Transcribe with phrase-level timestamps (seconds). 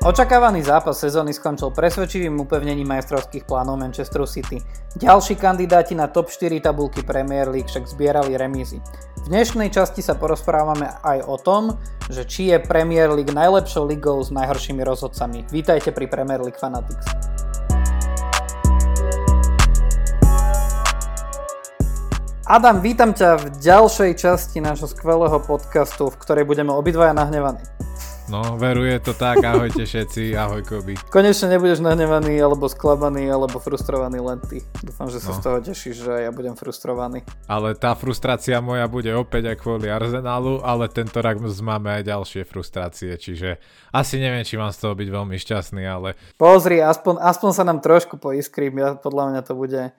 [0.00, 4.56] Očakávaný zápas sezóny skončil presvedčivým upevnením majstrovských plánov Manchester City.
[4.96, 8.80] Ďalší kandidáti na top 4 tabulky Premier League však zbierali remízy.
[9.20, 11.76] V dnešnej časti sa porozprávame aj o tom,
[12.08, 15.44] že či je Premier League najlepšou ligou s najhoršími rozhodcami.
[15.52, 17.04] Vítajte pri Premier League Fanatics.
[22.48, 27.60] Adam, vítam ťa v ďalšej časti nášho skvelého podcastu, v ktorej budeme obidvaja nahnevaní.
[28.30, 30.94] No, veruje to tak, ahojte všetci, ahoj Koby.
[31.10, 34.62] Konečne nebudeš nahnevaný, alebo sklamaný, alebo frustrovaný len ty.
[34.86, 35.36] Dúfam, že sa no.
[35.36, 37.26] z toho tešíš, že ja budem frustrovaný.
[37.50, 42.46] Ale tá frustrácia moja bude opäť aj kvôli Arsenalu, ale tento rok máme aj ďalšie
[42.46, 43.58] frustrácie, čiže
[43.90, 46.14] asi neviem, či mám z toho byť veľmi šťastný, ale...
[46.38, 49.90] Pozri, aspoň, aspoň sa nám trošku poiskrím, ja, podľa mňa to bude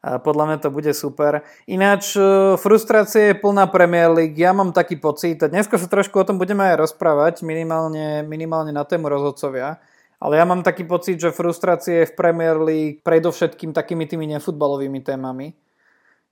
[0.00, 1.44] podľa mňa to bude super.
[1.68, 4.40] Ináč e, frustrácie je plná Premier League.
[4.40, 8.88] Ja mám taký pocit, dneska sa trošku o tom budeme aj rozprávať, minimálne, minimálne na
[8.88, 9.76] tému rozhodcovia.
[10.20, 15.00] Ale ja mám taký pocit, že frustrácie je v Premier League predovšetkým takými tými nefutbalovými
[15.04, 15.52] témami.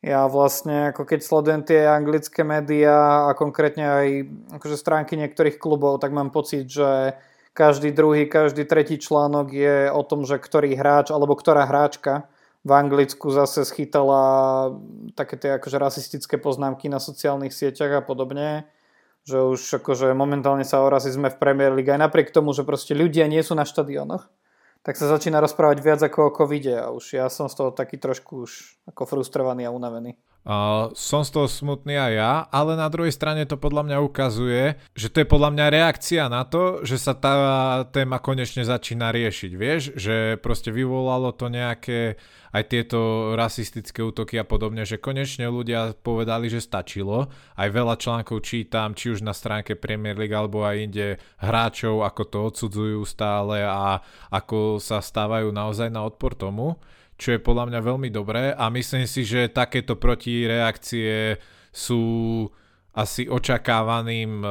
[0.01, 4.09] Ja vlastne, ako keď sledujem tie anglické médiá a konkrétne aj
[4.61, 7.19] akože stránky niektorých klubov, tak mám pocit, že
[7.53, 12.31] každý druhý, každý tretí článok je o tom, že ktorý hráč alebo ktorá hráčka
[12.67, 14.73] v Anglicku zase schytala
[15.15, 18.67] také tie akože rasistické poznámky na sociálnych sieťach a podobne
[19.29, 22.97] že už akože momentálne sa o rasizme v Premier League aj napriek tomu, že proste
[22.97, 24.25] ľudia nie sú na štadionoch,
[24.81, 28.01] tak sa začína rozprávať viac ako o covide a už ja som z toho taký
[28.01, 30.17] trošku už ako frustrovaný a unavený.
[30.97, 35.13] Som z toho smutný aj ja, ale na druhej strane to podľa mňa ukazuje, že
[35.13, 37.35] to je podľa mňa reakcia na to, že sa tá
[37.93, 39.53] téma konečne začína riešiť.
[39.53, 42.17] Vieš, že proste vyvolalo to nejaké
[42.49, 47.29] aj tieto rasistické útoky a podobne, že konečne ľudia povedali, že stačilo.
[47.53, 52.23] Aj veľa článkov čítam, či už na stránke Premier League alebo aj inde hráčov, ako
[52.25, 54.01] to odsudzujú stále a
[54.33, 56.81] ako sa stávajú naozaj na odpor tomu
[57.19, 61.37] čo je podľa mňa veľmi dobré a myslím si, že takéto protireakcie
[61.75, 62.47] sú
[62.95, 64.47] asi očakávaným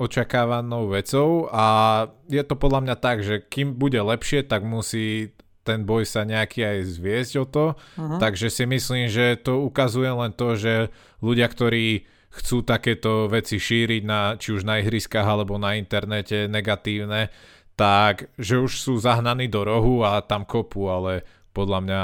[0.00, 5.84] očakávanou vecou a je to podľa mňa tak, že kým bude lepšie, tak musí ten
[5.84, 7.64] boj sa nejaký aj zviesť o to.
[7.76, 8.16] Uh-huh.
[8.16, 10.88] Takže si myslím, že to ukazuje len to, že
[11.20, 17.28] ľudia, ktorí chcú takéto veci šíriť na, či už na ihriskách alebo na internete negatívne,
[17.76, 22.02] tak že už sú zahnaní do rohu a tam kopu, ale podľa mňa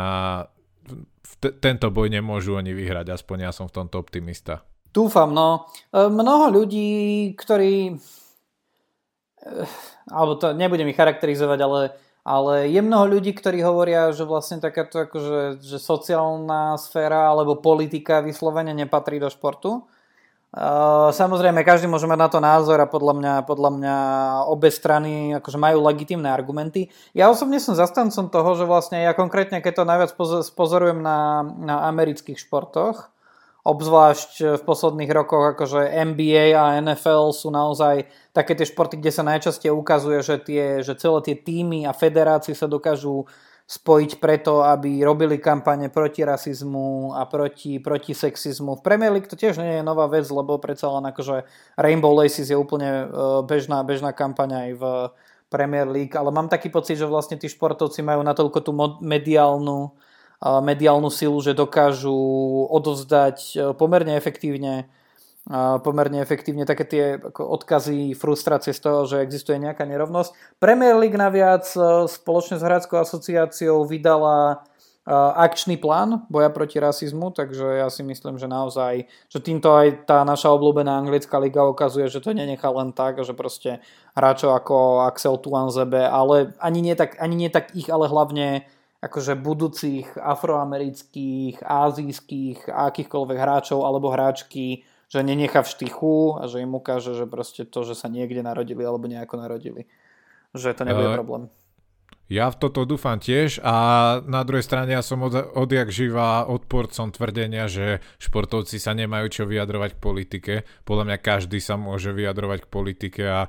[1.43, 4.62] t- tento boj nemôžu oni vyhrať, aspoň ja som v tomto optimista.
[4.91, 5.69] Dúfam, no.
[5.93, 7.95] E, mnoho ľudí, ktorí e,
[10.09, 11.81] alebo to nebudem ich charakterizovať, ale,
[12.23, 18.23] ale je mnoho ľudí, ktorí hovoria, že vlastne takáto akože, že sociálna sféra alebo politika
[18.23, 19.85] vyslovene nepatrí do športu.
[20.55, 23.97] Uh, samozrejme, každý môže mať na to názor a podľa mňa, podľa mňa
[24.49, 26.89] obe strany akože majú legitimné argumenty.
[27.12, 30.11] Ja osobne som zastancom toho, že vlastne ja konkrétne, keď to najviac
[30.56, 33.12] pozorujem na, na amerických športoch,
[33.67, 39.27] obzvlášť v posledných rokoch akože NBA a NFL sú naozaj také tie športy, kde sa
[39.27, 43.27] najčastej ukazuje, že, tie, že celé tie týmy a federácie sa dokážu
[43.66, 48.78] spojiť preto, aby robili kampane proti rasizmu a proti, proti sexizmu.
[48.78, 51.43] V Premier League to tiež nie je nová vec, lebo predsa len akože
[51.75, 53.05] Rainbow Laces je úplne e,
[53.43, 54.84] bežná, bežná kampaň aj v
[55.50, 58.71] Premier League, ale mám taký pocit, že vlastne tí športovci majú natoľko tú
[59.03, 59.91] mediálnu,
[60.38, 62.15] e, mediálnu silu, že dokážu
[62.71, 64.87] odovzdať e, pomerne efektívne
[65.87, 70.59] pomerne efektívne také tie odkazy, frustrácie z toho, že existuje nejaká nerovnosť.
[70.59, 74.67] Premier League naviac e, spoločne s Hradskou asociáciou vydala
[75.06, 80.11] e, akčný plán boja proti rasizmu, takže ja si myslím, že naozaj, že týmto aj
[80.11, 83.79] tá naša obľúbená anglická liga ukazuje, že to nenechá len tak, že proste
[84.19, 88.67] hráčov ako Axel Tuanzebe, ale ani nie tak, ani nie tak ich, ale hlavne
[88.99, 96.62] akože budúcich afroamerických, azijských a akýchkoľvek hráčov alebo hráčky že nenechá v štychu a že
[96.62, 99.87] im ukáže, že proste to, že sa niekde narodili alebo nejako narodili.
[100.55, 101.43] Že to nebude uh, problém.
[102.26, 103.75] Ja v toto dúfam tiež a
[104.26, 109.43] na druhej strane ja som od, odjak živá odporcom tvrdenia, že športovci sa nemajú čo
[109.47, 110.55] vyjadrovať k politike.
[110.82, 113.47] Podľa mňa každý sa môže vyjadrovať k politike a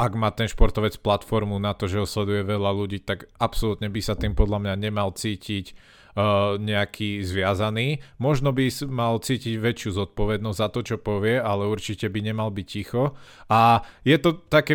[0.00, 4.00] ak má ten športovec platformu na to, že ho sleduje veľa ľudí, tak absolútne by
[4.00, 5.76] sa tým podľa mňa nemal cítiť
[6.56, 8.00] nejaký zviazaný.
[8.16, 12.66] Možno by mal cítiť väčšiu zodpovednosť za to, čo povie, ale určite by nemal byť
[12.66, 13.12] ticho.
[13.52, 14.72] A je to také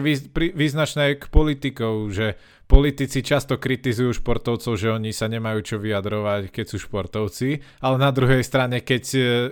[0.53, 2.37] význačné k politikov, že
[2.69, 8.15] politici často kritizujú športovcov, že oni sa nemajú čo vyjadrovať, keď sú športovci, ale na
[8.15, 9.03] druhej strane, keď,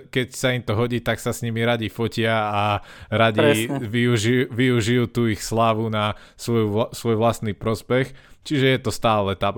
[0.08, 2.64] keď sa im to hodí, tak sa s nimi radi fotia a
[3.12, 8.16] radi využijú, využijú tú ich slávu na svoj, svoj vlastný prospech.
[8.40, 9.52] Čiže je to stále tá...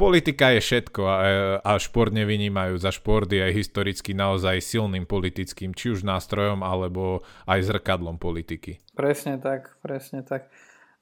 [0.00, 1.16] Politika je všetko a,
[1.60, 2.80] a šport nevynímajú.
[2.80, 8.80] Za šport je aj historicky naozaj silným politickým, či už nástrojom, alebo aj zrkadlom politiky.
[8.96, 10.48] Presne tak, presne tak.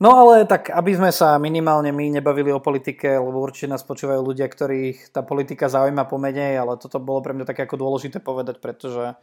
[0.03, 4.19] No ale tak, aby sme sa minimálne my nebavili o politike, lebo určite nás počúvajú
[4.23, 8.63] ľudia, ktorých tá politika zaujíma pomenej, ale toto bolo pre mňa také ako dôležité povedať,
[8.63, 9.15] pretože,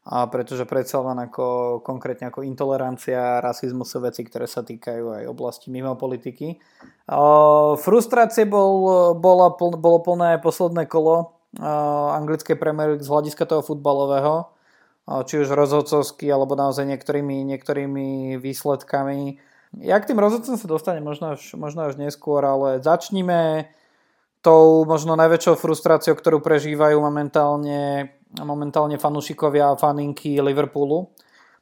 [0.00, 5.28] a pretože predsa len ako konkrétne ako intolerancia, rasizmus sú veci, ktoré sa týkajú aj
[5.28, 6.56] oblasti mimo politiky.
[7.04, 14.48] Uh, frustrácie bol, bola, bolo plné posledné kolo uh, anglickej Premier z hľadiska toho futbalového,
[14.48, 19.36] uh, či už rozhodcovský, alebo naozaj niektorými, niektorými výsledkami.
[19.84, 21.04] Ja k tým rozhodcom sa dostane?
[21.04, 23.68] Možno až, možno až neskôr, ale začníme
[24.40, 31.10] tou možno najväčšou frustráciou, ktorú prežívajú momentálne, momentálne fanúšikovia a faninky Liverpoolu.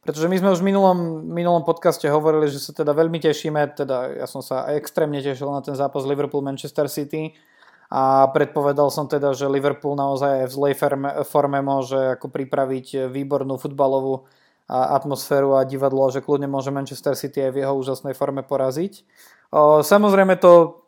[0.05, 4.25] Pretože my sme už v minulom, minulom podcaste hovorili, že sa teda veľmi tešíme, teda
[4.25, 7.37] ja som sa extrémne tešil na ten zápas Liverpool-Manchester City
[7.93, 10.75] a predpovedal som teda, že Liverpool naozaj v zlej
[11.29, 14.29] forme, môže ako pripraviť výbornú futbalovú
[14.69, 19.05] atmosféru a divadlo, že kľudne môže Manchester City aj v jeho úžasnej forme poraziť.
[19.83, 20.85] Samozrejme to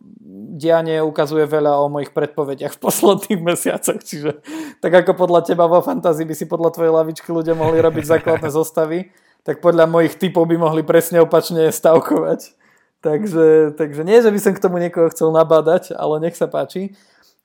[0.60, 4.44] dianie ukazuje veľa o mojich predpovediach v posledných mesiacoch, čiže
[4.84, 8.48] tak ako podľa teba vo fantázii by si podľa tvojej lavičky ľudia mohli robiť základné
[8.58, 9.08] zostavy,
[9.40, 12.60] tak podľa mojich typov by mohli presne opačne stavkovať.
[13.00, 16.92] Takže, takže nie, že by som k tomu niekoho chcel nabádať, ale nech sa páči.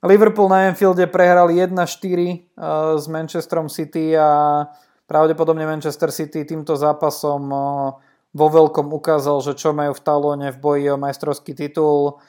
[0.04, 1.72] Liverpool na Anfielde prehral 1-4
[3.00, 4.68] s Manchesterom City a
[5.08, 7.48] Pravdepodobne Manchester City týmto zápasom
[8.36, 12.20] vo veľkom ukázal, že čo majú v talóne v boji o majstrovský titul.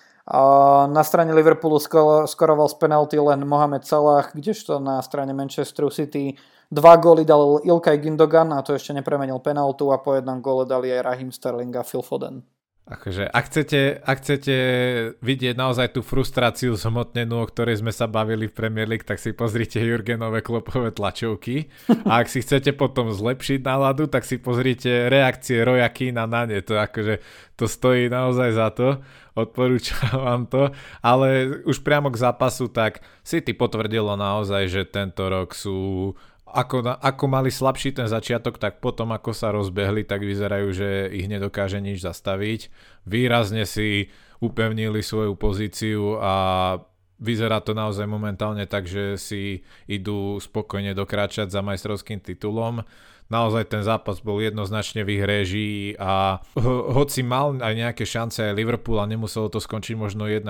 [0.87, 1.83] Na strane Liverpoolu
[2.31, 8.03] skoroval z penalty len Mohamed Salah, kdežto na strane Manchesteru City dva góly dal Ilkay
[8.03, 11.87] Gindogan a to ešte nepremenil penaltu a po jednom góle dali aj Rahim Sterling a
[11.87, 12.43] Phil Foden.
[12.87, 14.55] Akože, ak chcete, ak chcete
[15.19, 19.35] vidieť naozaj tú frustráciu zhmotnenú, o ktorej sme sa bavili v Premier League, tak si
[19.35, 21.67] pozrite Jurgenové klopové tlačovky.
[22.07, 26.63] A ak si chcete potom zlepšiť náladu, tak si pozrite reakcie Roya Keena na ne.
[26.63, 27.19] To, akože,
[27.59, 29.03] to stojí naozaj za to.
[29.35, 30.71] Odporúčam vám to.
[31.03, 36.15] Ale už priamo k zápasu, tak City potvrdilo naozaj, že tento rok sú
[36.47, 41.27] ako, ako mali slabší ten začiatok, tak potom ako sa rozbehli, tak vyzerajú, že ich
[41.27, 42.71] nedokáže nič zastaviť.
[43.03, 44.09] Výrazne si
[44.39, 46.35] upevnili svoju pozíciu a
[47.19, 52.87] vyzerá to naozaj momentálne tak, že si idú spokojne dokráčať za majstrovským titulom.
[53.27, 55.27] Naozaj ten zápas bol jednoznačne v
[55.99, 60.47] a ho, hoci mal aj nejaké šance aj Liverpool a nemuselo to skončiť možno 1-4,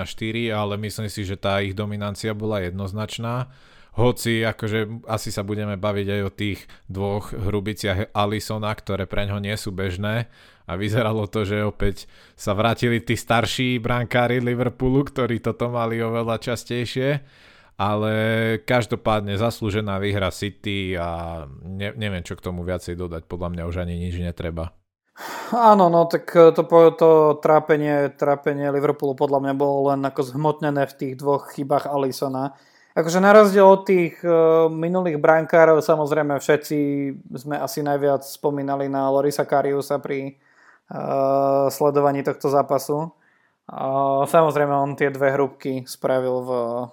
[0.53, 3.49] ale myslím si, že tá ich dominancia bola jednoznačná
[3.97, 9.41] hoci akože asi sa budeme baviť aj o tých dvoch hrubiciach Alisona, ktoré pre ňo
[9.41, 10.29] nie sú bežné.
[10.69, 12.05] A vyzeralo to, že opäť
[12.37, 17.25] sa vrátili tí starší brankári Liverpoolu, ktorí toto mali oveľa častejšie.
[17.77, 18.13] Ale
[18.65, 23.77] každopádne zaslúžená výhra City a ne, neviem, čo k tomu viacej dodať, podľa mňa už
[23.85, 24.73] ani nič netreba.
[25.53, 26.63] Áno, no tak to,
[26.97, 27.11] to
[27.41, 32.57] trápenie, trápenie Liverpoolu podľa mňa bolo len ako zhmotnené v tých dvoch chybách Alisona
[32.97, 36.79] Akože na rozdiel od tých uh, minulých brankárov, samozrejme všetci
[37.37, 40.41] sme asi najviac spomínali na Lorisa Kariusa pri
[40.89, 43.13] uh, sledovaní tohto zápasu.
[44.31, 46.51] Samozrejme on tie dve hrubky spravil v,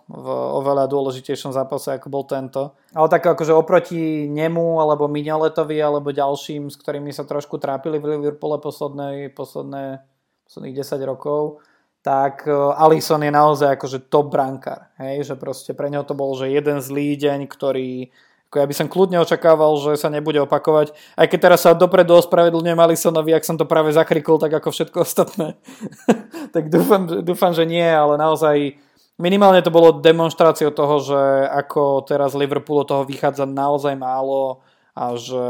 [0.09, 0.27] v
[0.57, 2.73] oveľa dôležitejšom zápase ako bol tento.
[2.97, 8.17] Ale tak akože oproti nemu alebo Miňoletovi alebo ďalším, s ktorými sa trošku trápili v
[8.17, 10.01] Liverpoole posledné, posledné,
[10.49, 11.61] posledných 10 rokov,
[12.03, 14.91] tak e, Alison je naozaj akože top brankár.
[14.99, 15.33] Hej?
[15.33, 18.11] Že proste pre neho to bol že jeden zlý deň, ktorý
[18.53, 20.93] ako ja by som kľudne očakával, že sa nebude opakovať.
[21.17, 24.97] Aj keď teraz sa dopredu ospravedlňujem Alisonovi, ak som to práve zakrikol, tak ako všetko
[25.01, 25.57] ostatné.
[26.53, 28.77] tak dúfam, dúfam, že nie, ale naozaj
[29.17, 34.61] minimálne to bolo demonstráciou toho, že ako teraz Liverpool toho vychádza naozaj málo
[34.93, 35.49] a že,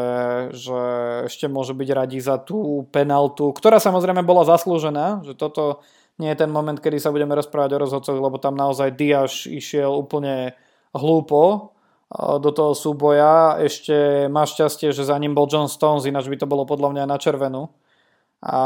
[0.55, 0.81] že
[1.27, 5.83] ešte môže byť radi za tú penaltu, ktorá samozrejme bola zaslúžená, že toto
[6.24, 9.92] nie je ten moment, kedy sa budeme rozprávať o rozhodcoch, lebo tam naozaj Diaz išiel
[9.92, 10.56] úplne
[10.96, 11.75] hlúpo
[12.15, 13.60] do toho súboja.
[13.60, 17.03] Ešte má šťastie, že za ním bol John Stones, ináč by to bolo podľa mňa
[17.03, 17.75] na červenú.
[18.44, 18.60] a,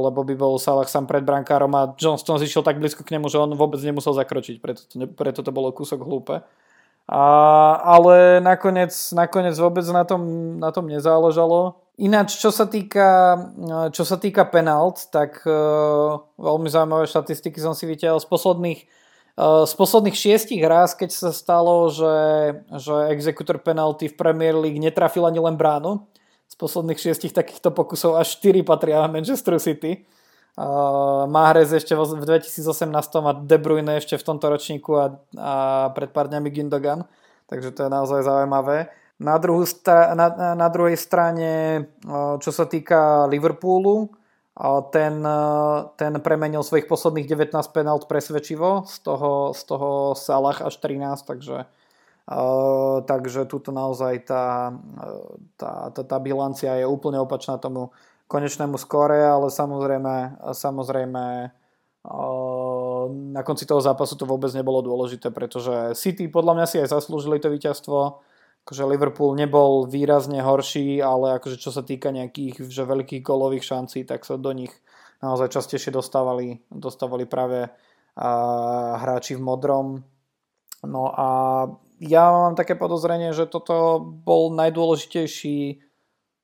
[0.00, 3.36] lebo by bol Salah sám pred brankárom a Johnston zišiel tak blízko k nemu, že
[3.36, 6.40] on vôbec nemusel zakročiť, preto to, preto to bolo kúsok hlúpe.
[7.08, 7.22] A,
[7.84, 11.76] ale nakoniec, nakoniec vôbec na tom, na tom nezáležalo.
[11.98, 13.34] Ináč, čo sa týka,
[13.90, 18.80] čo sa týka penalt, tak uh, veľmi zaujímavé štatistiky som si vytiahol z posledných,
[19.34, 22.14] uh, z posledných šiestich ráz, keď sa stalo, že,
[22.78, 26.06] že exekutor penalty v Premier League netrafil ani len bránu.
[26.46, 30.06] Z posledných šiestich takýchto pokusov až 4 patria Manchester City.
[30.54, 35.54] Uh, Mahrez ešte v 2018 a De Bruyne ešte v tomto ročníku a, a
[35.98, 37.10] pred pár dňami Gindogan.
[37.50, 38.86] Takže to je naozaj zaujímavé.
[39.18, 41.84] Na, druhú stra- na, na druhej strane,
[42.38, 44.14] čo sa týka Liverpoolu,
[44.90, 45.22] ten,
[45.94, 51.66] ten premenil svojich posledných 19 penalt presvedčivo, z toho, z toho Salah až 13, takže,
[53.06, 54.74] takže tuto naozaj tá,
[55.54, 57.94] tá, tá, tá bilancia je úplne opačná tomu
[58.26, 61.24] konečnému skore, ale samozrejme, samozrejme
[63.08, 67.38] na konci toho zápasu to vôbec nebolo dôležité, pretože City podľa mňa si aj zaslúžili
[67.38, 68.26] to víťazstvo,
[68.68, 74.04] akože Liverpool nebol výrazne horší, ale akože čo sa týka nejakých že veľkých golových šancí,
[74.04, 74.76] tak sa do nich
[75.24, 80.04] naozaj častejšie dostávali, dostávali práve uh, hráči v modrom.
[80.84, 81.28] No a
[81.96, 85.88] ja mám také podozrenie, že toto bol najdôležitejší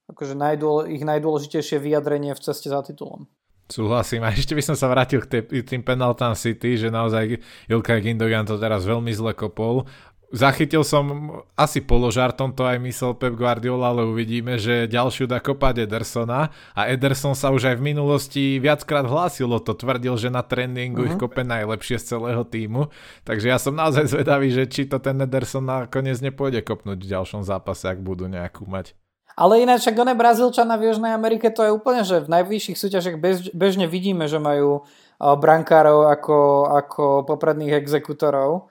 [0.08, 3.28] akože najdôle, ich najdôležitejšie vyjadrenie v ceste za titulom.
[3.64, 4.20] Súhlasím.
[4.20, 7.40] A ešte by som sa vrátil k tým penaltám City, že naozaj
[7.72, 9.88] Ilka Gindogan to teraz veľmi zle kopol
[10.34, 15.86] zachytil som asi položartom to aj myslel Pep Guardiola, ale uvidíme, že ďalšiu dá kopať
[15.86, 20.42] Edersona a Ederson sa už aj v minulosti viackrát hlásil o to, tvrdil, že na
[20.42, 21.08] tréningu uh-huh.
[21.14, 21.22] ich mhm.
[21.22, 22.90] kope najlepšie z celého týmu,
[23.22, 27.46] takže ja som naozaj zvedavý, že či to ten Ederson nakoniec nepôjde kopnúť v ďalšom
[27.46, 28.98] zápase, ak budú nejakú mať.
[29.34, 33.18] Ale ináč, však one Brazílčana v Južnej Amerike, to je úplne, že v najvyšších súťažiach
[33.18, 34.86] bež, bežne vidíme, že majú
[35.18, 36.38] brankárov ako,
[36.70, 38.70] ako popredných exekutorov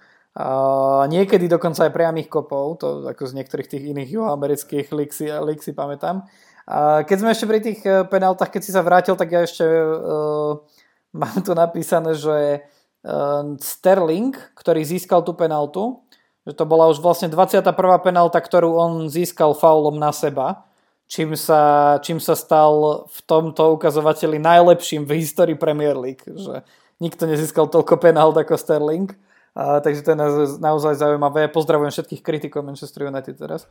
[1.13, 5.61] niekedy dokonca aj priamých kopov, to ako z niektorých tých iných juhoamerických lík si, lík
[5.77, 6.25] pamätám.
[6.65, 9.67] A keď sme ešte pri tých e, penáltach, keď si sa vrátil, tak ja ešte
[9.67, 10.63] uh,
[11.11, 12.63] mám tu napísané, že
[13.03, 15.99] uh, Sterling, ktorý získal tú penáltu,
[16.47, 17.67] že to bola už vlastne 21.
[17.99, 20.63] penálta, ktorú on získal faulom na seba,
[21.11, 26.23] čím sa, čím sa stal v tomto ukazovateli najlepším v histórii Premier League.
[26.23, 26.63] Že
[27.03, 29.11] nikto nezískal toľko penált ako Sterling.
[29.53, 30.19] A, takže to je
[30.57, 31.45] naozaj, zaujímavé.
[31.53, 33.69] Pozdravujem všetkých kritikov Manchester United teraz.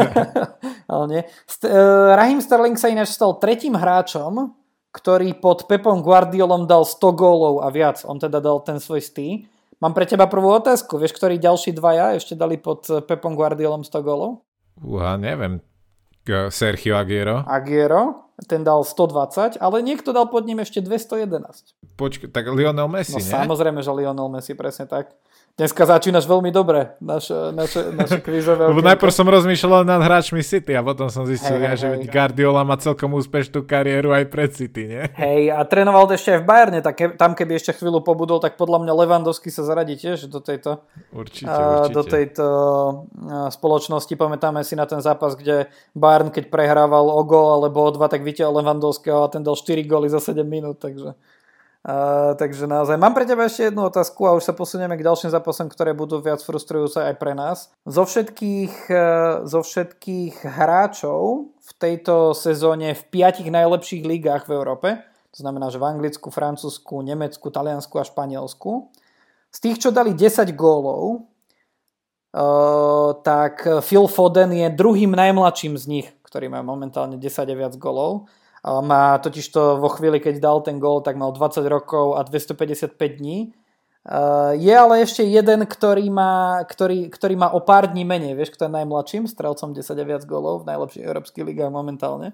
[0.92, 1.22] Ale nie.
[1.48, 4.52] St- uh, Raheem Sterling sa ináč stal tretím hráčom,
[4.92, 8.04] ktorý pod Pepom Guardiolom dal 100 gólov a viac.
[8.04, 9.48] On teda dal ten svoj stý.
[9.80, 11.00] Mám pre teba prvú otázku.
[11.00, 14.44] Vieš, ktorí ďalší dvaja ešte dali pod Pepom Guardiolom 100 gólov?
[14.84, 15.64] Uha, neviem.
[16.52, 17.42] Sergio Aguero.
[17.48, 21.74] Aguero, ten dal 120, ale niekto dal pod ním ešte 211.
[21.98, 23.32] Počkaj, tak Lionel Messi, no, nie?
[23.32, 25.10] samozrejme, že Lionel Messi, presne tak.
[25.58, 30.70] Dneska začínaš veľmi dobre, naše, naše, naše kvízové Lebo najprv som rozmýšľal nad hráčmi City
[30.78, 32.06] a potom som zistil, hey, že hey.
[32.06, 35.02] Guardiola má celkom úspešnú kariéru aj pred City, nie?
[35.18, 38.54] Hej, a trénoval ešte aj v Bayerne, tak ke, tam keby ešte chvíľu pobudol, tak
[38.54, 41.90] podľa mňa Levandovský sa zaradí tiež do tejto, určite, určite.
[41.90, 42.46] do tejto
[43.50, 44.14] spoločnosti.
[44.14, 48.22] Pamätáme si na ten zápas, kde Bayern, keď prehrával o gol alebo o dva, tak
[48.22, 51.18] vytiaľ Levandovského a ten dal 4 góly za 7 minút, takže...
[52.38, 55.70] Takže naozaj mám pre teba ešte jednu otázku a už sa posunieme k ďalším zápasom,
[55.70, 57.70] ktoré budú viac frustrujúce aj pre nás.
[57.86, 64.88] Zo všetkých, uh, zo všetkých hráčov v tejto sezóne v piatich najlepších ligách v Európe,
[65.30, 68.90] to znamená, že v Anglicku, Francúzsku, Nemecku, Taliansku a Španielsku,
[69.48, 71.30] z tých, čo dali 10 gólov,
[72.34, 77.78] uh, tak Phil Foden je druhým najmladším z nich, ktorý má momentálne 10 a viac
[77.78, 78.26] gólov.
[78.64, 82.94] Má totiž to vo chvíli, keď dal ten gol, tak mal 20 rokov a 255
[82.98, 83.54] dní.
[84.56, 88.32] Je ale ešte jeden, ktorý má, ktorý, ktorý má o pár dní menej.
[88.34, 92.32] Vieš, kto je najmladším strelcom 10 a viac golov v najlepších európskych ligách momentálne?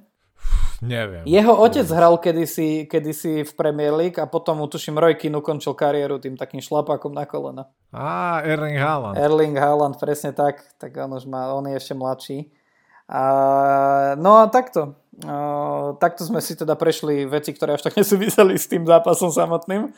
[0.85, 1.25] Neviem.
[1.25, 1.97] Jeho otec neviem.
[1.97, 6.61] hral kedysi, kedysi v Premier League a potom tuším Roy Keane ukončil kariéru tým takým
[6.61, 7.73] šlapákom na kolena.
[7.95, 9.17] Á, Erling Haaland.
[9.17, 10.61] Erling Haaland, presne tak.
[10.77, 12.39] Tak on už má, on je ešte mladší.
[13.09, 13.23] A,
[14.21, 14.99] no a takto.
[16.03, 19.95] Takto sme si teda prešli veci, ktoré až tak nesúviseli s tým zápasom samotným.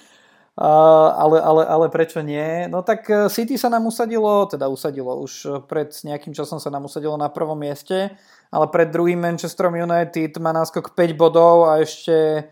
[0.56, 0.72] A,
[1.20, 2.64] ale, ale, ale prečo nie?
[2.72, 6.88] No tak e, City sa nám usadilo, teda usadilo, už pred nejakým časom sa nám
[6.88, 8.16] usadilo na prvom mieste,
[8.48, 12.42] ale pred druhým Manchesterom United má náskok 5 bodov a ešte e,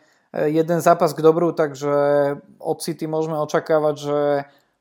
[0.52, 1.96] jeden zápas k dobru, takže
[2.60, 4.18] od City môžeme očakávať, že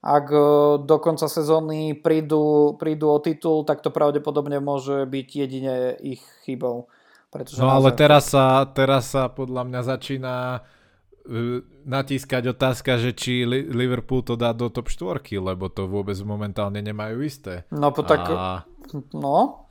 [0.03, 0.39] ak e,
[0.83, 6.91] do konca sezóny prídu, prídu o titul, tak to pravdepodobne môže byť jedine ich chybou.
[7.33, 13.41] Pretože no ale teraz sa, teraz sa podľa mňa začína uh, natískať otázka, že či
[13.49, 17.65] Liverpool to dá do top 4, lebo to vôbec momentálne nemajú isté.
[17.73, 18.29] No po tak...
[18.29, 18.69] A...
[19.17, 19.63] No,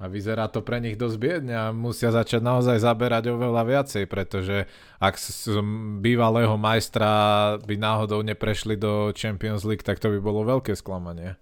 [0.00, 4.64] a vyzerá to pre nich dosť biedne a musia začať naozaj zaberať oveľa viacej, pretože
[4.96, 5.60] ak z
[6.00, 7.12] bývalého majstra
[7.60, 11.36] by náhodou neprešli do Champions League, tak to by bolo veľké sklamanie.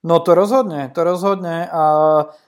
[0.00, 1.82] No to rozhodne, to rozhodne a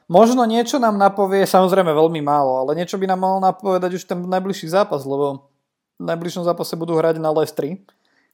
[0.09, 4.25] možno niečo nám napovie, samozrejme veľmi málo, ale niečo by nám mohol napovedať už ten
[4.25, 5.53] najbližší zápas, lebo
[6.01, 7.85] v najbližšom zápase budú hrať na Lestri,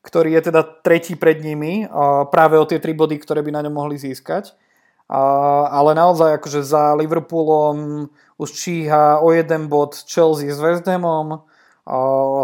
[0.07, 1.91] ktorý je teda tretí pred nimi
[2.31, 4.55] práve o tie tri body, ktoré by na ňom mohli získať.
[5.11, 8.07] Ale naozaj akože za Liverpoolom
[8.39, 11.43] už číha o jeden bod Chelsea s West Hamom.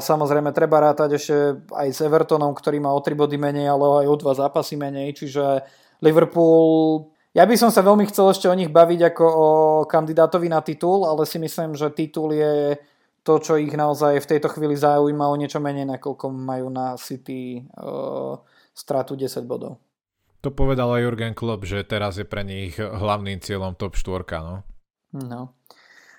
[0.01, 4.07] Samozrejme treba rátať ešte aj s Evertonom, ktorý má o 3 body menej, ale aj
[4.11, 5.13] o 2 zápasy menej.
[5.13, 5.63] Čiže
[6.05, 7.09] Liverpool...
[7.35, 9.49] Ja by som sa veľmi chcel ešte o nich baviť ako o
[9.91, 12.79] kandidátovi na titul, ale si myslím, že titul je
[13.27, 17.67] to, čo ich naozaj v tejto chvíli zaujíma o niečo menej, nakoľko majú na City
[17.75, 18.39] uh,
[18.71, 19.83] stratu 10 bodov.
[20.45, 24.63] To povedal aj Jurgen Klopp, že teraz je pre nich hlavným cieľom top 4, no.
[25.17, 25.57] No.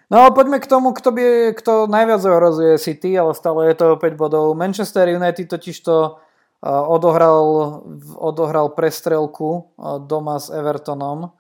[0.10, 4.18] No poďme k tomu, kto, by, kto najviac ohrozuje City, ale stále je to 5
[4.18, 4.58] bodov.
[4.58, 6.18] Manchester United totiž to
[6.66, 7.40] odohral,
[8.18, 9.70] odohral prestrelku
[10.10, 11.38] doma s Evertonom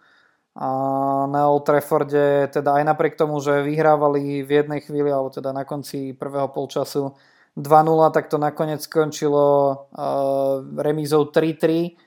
[0.55, 0.70] a
[1.27, 5.65] na Old Trafforde, teda aj napriek tomu, že vyhrávali v jednej chvíli, alebo teda na
[5.65, 7.17] konci prvého polčasu
[7.58, 9.44] 2-0, tak to nakoniec skončilo
[10.79, 12.05] remízou 3-3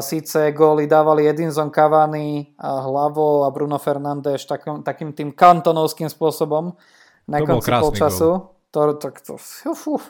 [0.00, 6.74] Síce góly dávali Edinson Cavani hlavou a Bruno Fernández takým, takým tým kantonovským spôsobom
[7.28, 8.30] na to konci polčasu.
[8.74, 10.04] To, to, to, uf, uf.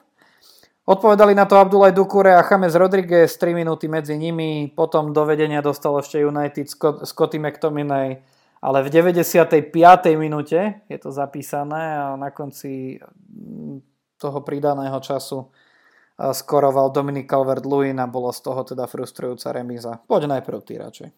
[0.89, 5.61] Odpovedali na to Abdulaj Dukure a James Rodriguez 3 minúty medzi nimi, potom do vedenia
[5.61, 6.65] dostal ešte United
[7.05, 8.25] Scotty McTominay,
[8.65, 9.69] ale v 95.
[10.17, 12.97] minúte je to zapísané a na konci
[14.17, 15.53] toho pridaného času
[16.19, 20.01] skoroval Dominik Calvert-Lewin a bolo z toho teda frustrujúca remíza.
[20.09, 21.09] Poď najprv ty radšej.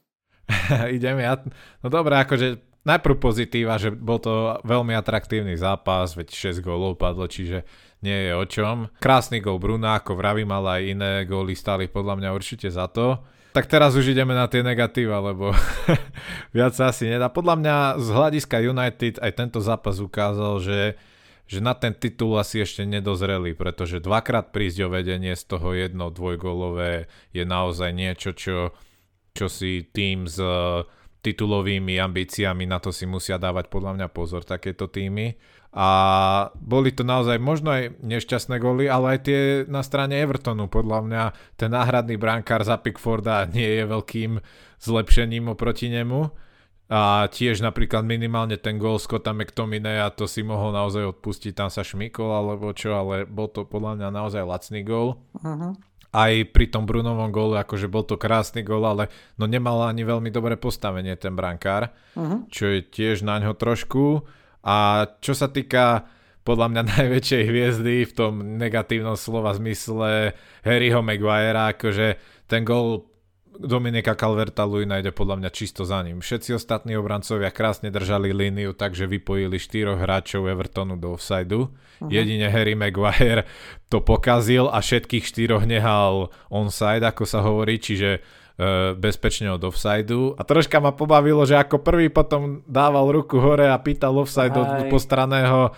[0.98, 1.38] Idem ja.
[1.86, 7.28] No dobré, akože najprv pozitíva, že bol to veľmi atraktívny zápas, veď 6 gólov padlo,
[7.28, 7.64] čiže
[8.00, 8.88] nie je o čom.
[9.00, 13.20] Krásny gól Bruna, ako vravím, ale aj iné góly stali podľa mňa určite za to.
[13.50, 15.50] Tak teraz už ideme na tie negatíva, lebo
[16.56, 17.28] viac sa asi nedá.
[17.28, 20.80] Podľa mňa z hľadiska United aj tento zápas ukázal, že
[21.50, 26.06] že na ten titul asi ešte nedozreli, pretože dvakrát prísť o vedenie z toho jedno
[26.14, 28.70] dvojgolové je naozaj niečo, čo,
[29.34, 30.86] čo si tým uh,
[31.20, 35.36] titulovými ambíciami, na to si musia dávať podľa mňa pozor takéto týmy.
[35.70, 35.88] A
[36.58, 40.66] boli to naozaj možno aj nešťastné góly, ale aj tie na strane Evertonu.
[40.66, 41.22] Podľa mňa
[41.54, 44.42] ten náhradný brankár za Pickforda nie je veľkým
[44.82, 46.32] zlepšením oproti nemu
[46.90, 51.86] a tiež napríklad minimálne ten gól Scotta a to si mohol naozaj odpustiť, tam sa
[51.86, 55.22] šmykol alebo čo, ale bol to podľa mňa naozaj lacný gól.
[55.38, 55.78] Uh-huh.
[56.10, 59.06] Aj pri tom Brunovom góle, akože bol to krásny gól, ale
[59.38, 62.50] no nemal ani veľmi dobré postavenie ten brankár, uh-huh.
[62.50, 64.26] čo je tiež na ňo trošku.
[64.66, 66.10] A čo sa týka
[66.42, 70.34] podľa mňa najväčšej hviezdy v tom negatívnom slova zmysle
[70.66, 72.18] Harryho Maguirea, akože
[72.50, 73.09] ten gól
[73.60, 76.24] Dominika Calverta Luina ide podľa mňa čisto za ním.
[76.24, 81.68] Všetci ostatní obrancovia krásne držali líniu, takže vypojili štyroch hráčov Evertonu do offsideu.
[81.68, 82.08] Uh-huh.
[82.08, 83.44] Jedine Harry Maguire
[83.92, 88.20] to pokazil a všetkých štyroch nehal onside, ako sa hovorí, čiže e,
[88.96, 90.32] bezpečne od offsideu.
[90.40, 94.60] A troška ma pobavilo, že ako prvý potom dával ruku hore a pýtal offside Aj.
[94.64, 95.76] od postraného,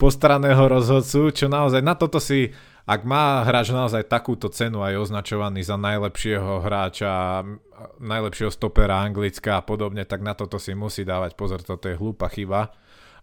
[0.00, 2.56] postraného rozhodcu, čo naozaj na toto si
[2.88, 7.44] ak má hráč naozaj takúto cenu aj označovaný za najlepšieho hráča,
[8.00, 12.32] najlepšieho stopera Anglicka a podobne, tak na toto si musí dávať pozor, toto je hlúpa
[12.32, 12.72] chyba.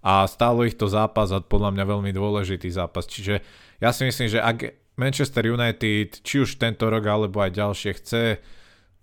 [0.06, 3.10] A stálo ich to zápas a podľa mňa veľmi dôležitý zápas.
[3.10, 3.42] Čiže
[3.82, 8.24] ja si myslím, že ak Manchester United, či už tento rok alebo aj ďalšie, chce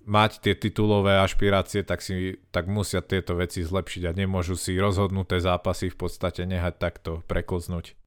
[0.07, 5.43] mať tie titulové ašpirácie, tak, si, tak musia tieto veci zlepšiť a nemôžu si rozhodnuté
[5.43, 7.99] zápasy v podstate nehať takto preklznúť.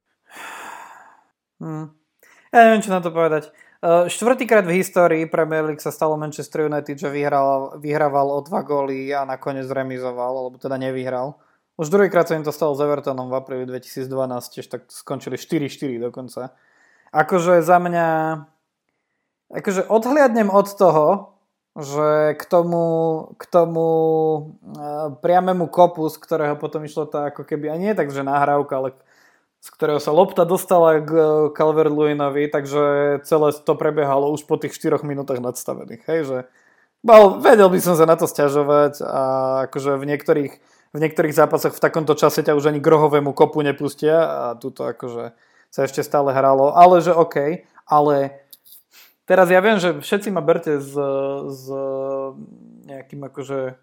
[1.60, 2.05] Hmm.
[2.56, 3.52] Ja neviem, čo na to povedať.
[3.84, 8.63] Uh, štvrtýkrát v histórii Premier League sa stalo Manchester United, že vyhral, vyhrával o dva
[8.63, 11.36] góly a nakoniec remizoval, alebo teda nevyhral.
[11.76, 14.08] Už druhýkrát sa im to stalo s Evertonom v apríli 2012,
[14.56, 16.56] tiež tak skončili 4-4 dokonca.
[17.12, 18.08] Akože za mňa...
[19.52, 21.36] Akože odhliadnem od toho,
[21.76, 22.88] že k tomu,
[23.36, 23.88] k tomu
[24.72, 28.80] uh, priamému kopu, z ktorého potom išlo tá ako keby, a nie tak, že nahrávka,
[28.80, 28.96] ale
[29.65, 31.89] z ktorého sa lopta dostala k eh, calvert
[32.54, 32.84] takže
[33.25, 36.06] celé to prebiehalo už po tých 4 minútach nadstavených.
[36.06, 36.38] Hej, že
[37.01, 39.23] mal, vedel by som sa na to stiažovať a
[39.65, 40.54] akože v niektorých
[40.95, 45.36] v niektorých zápasoch v takomto čase ťa už ani grohovému kopu nepustia a tuto akože
[45.67, 48.47] sa ešte stále hralo, ale že OK, ale
[49.28, 50.95] teraz ja viem, že všetci ma berte s,
[51.51, 51.63] s
[52.88, 53.75] nejakým akože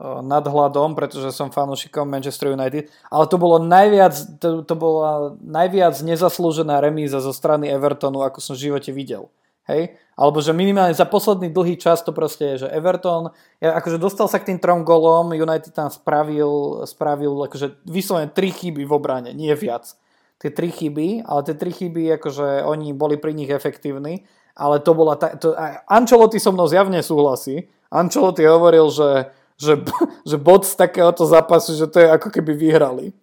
[0.00, 6.80] nadhľadom, pretože som fanúšikom Manchester United, ale to bolo najviac, to, to bola najviac nezaslúžená
[6.80, 9.28] remíza zo strany Evertonu, ako som v živote videl.
[9.68, 9.94] Hej?
[10.18, 13.30] Alebo že minimálne za posledný dlhý čas to proste je, že Everton,
[13.62, 18.50] ja, akože dostal sa k tým trom golom, United tam spravil, spravil akože vyslovene tri
[18.50, 19.94] chyby v obrane, nie viac.
[20.42, 24.26] Tie tri chyby, ale tie tri chyby, akože oni boli pri nich efektívni,
[24.58, 25.54] ale to bola, ta, to,
[25.86, 27.70] Ancelotti so mnou zjavne súhlasí.
[27.94, 29.30] Ancelotti hovoril, že,
[29.62, 29.74] že,
[30.30, 33.14] že bod z takéhoto zápasu, že to je ako keby vyhrali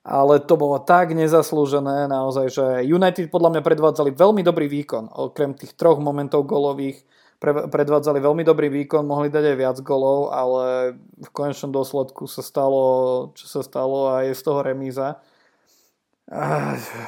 [0.00, 5.52] ale to bolo tak nezaslúžené naozaj, že United podľa mňa predvádzali veľmi dobrý výkon, okrem
[5.52, 7.04] tých troch momentov golových
[7.40, 12.84] predvádzali veľmi dobrý výkon, mohli dať aj viac golov, ale v konečnom dôsledku sa stalo,
[13.32, 15.24] čo sa stalo a je z toho remíza.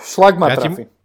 [0.00, 0.88] Šlak ma ja trafi.
[0.88, 1.01] Ti,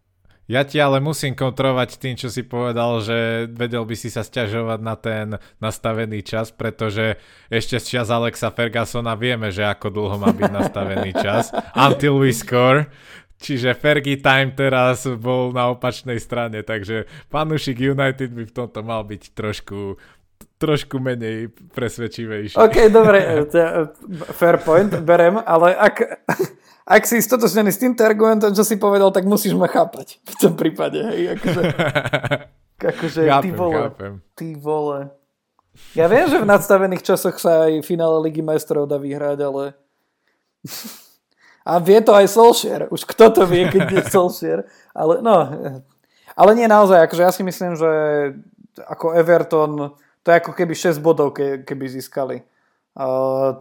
[0.48, 4.80] ja ti ale musím kontrolovať tým, čo si povedal, že vedel by si sa stiažovať
[4.80, 7.20] na ten nastavený čas, pretože
[7.52, 11.52] ešte z čas Alexa Fergusona vieme, že ako dlho má byť nastavený čas.
[11.76, 12.88] Until we score.
[13.38, 19.06] Čiže Fergie time teraz bol na opačnej strane, takže fanúšik United by v tomto mal
[19.06, 20.02] byť trošku
[20.58, 22.58] trošku menej presvedčivejší.
[22.58, 23.46] OK, dobre,
[24.42, 26.26] fair point, berem, ale ak,
[26.88, 30.56] ak si stotočnený s týmto argumentom, čo si povedal, tak musíš ma chápať v tom
[30.56, 31.62] prípade, hej, akože,
[32.96, 34.14] akože chápem, ty vole, chápem.
[34.40, 35.00] ty vole.
[35.94, 39.64] Ja viem, že v nadstavených časoch sa aj finále Ligy majstrov dá vyhrať, ale
[41.68, 44.64] a vie to aj Solskjaer, už kto to vie, keď je Solskjaer,
[44.96, 45.36] ale no,
[46.40, 47.92] ale nie naozaj, akože ja si myslím, že
[48.88, 49.92] ako Everton,
[50.24, 52.48] to je ako keby 6 bodov, keby získali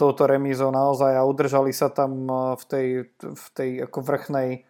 [0.00, 2.24] touto remízou naozaj a udržali sa tam
[2.56, 2.88] v tej,
[3.20, 4.64] v tej ako vrchnej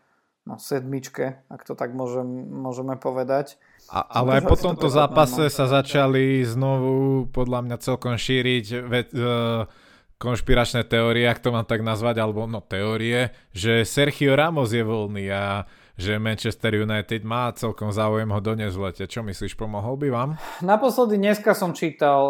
[0.47, 3.59] no, sedmičke, ak to tak môžem, môžeme povedať.
[3.87, 9.71] A, ale aj po tomto zápase sa začali znovu podľa mňa celkom šíriť ve, uh,
[10.19, 15.29] konšpiračné teórie, ak to mám tak nazvať, alebo no teórie, že Sergio Ramos je voľný
[15.31, 19.05] a že Manchester United má celkom záujem ho doniesť v lete.
[19.09, 20.31] Čo myslíš, pomohol by vám?
[20.61, 22.21] Naposledy dneska som čítal,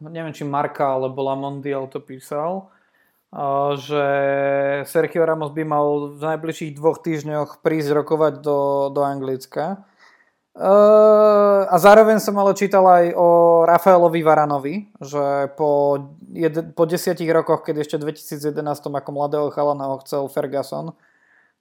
[0.00, 2.72] neviem či Marka alebo Lamondial to písal,
[3.76, 4.04] že
[4.88, 9.84] Sergio Ramos by mal v najbližších dvoch týždňoch prísť rokovať do, do Anglicka.
[11.68, 13.28] A zároveň som ale čítal aj o
[13.68, 16.00] Rafaelovi Varanovi, že po,
[16.32, 20.96] jed, po desiatich rokoch, keď ešte v 2011 ako mladého chalana ho chcel Ferguson,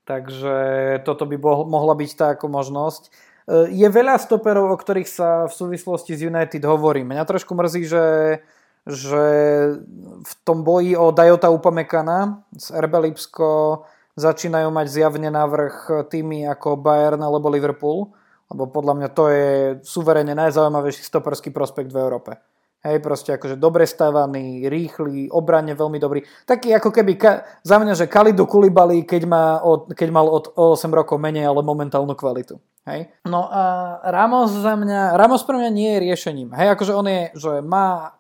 [0.05, 0.55] Takže
[1.01, 3.09] toto by mohla byť tá ako možnosť.
[3.09, 7.01] E, je veľa stoperov, o ktorých sa v súvislosti s United hovorí.
[7.01, 8.05] Mňa trošku mrzí, že,
[8.85, 9.25] že
[10.21, 13.81] v tom boji o Dajota Upamekana z RB Lipsko
[14.13, 18.13] začínajú mať zjavne návrh týmy ako Bayern alebo Liverpool,
[18.53, 19.49] lebo podľa mňa to je
[19.81, 22.37] suverene najzaujímavejší stoperský prospekt v Európe.
[22.85, 26.21] Hej, proste akože dobre stávaný, rýchly, obranne veľmi dobrý.
[26.45, 30.53] Taký ako keby ka, za mňa, že Kalidu Kulibali, keď, má od, keď mal od
[30.53, 32.61] 8 rokov menej, ale momentálnu kvalitu.
[32.85, 33.09] Hej.
[33.25, 36.53] No a Ramos za mňa, Ramos pre mňa nie je riešením.
[36.53, 38.13] Hej, akože on je, že má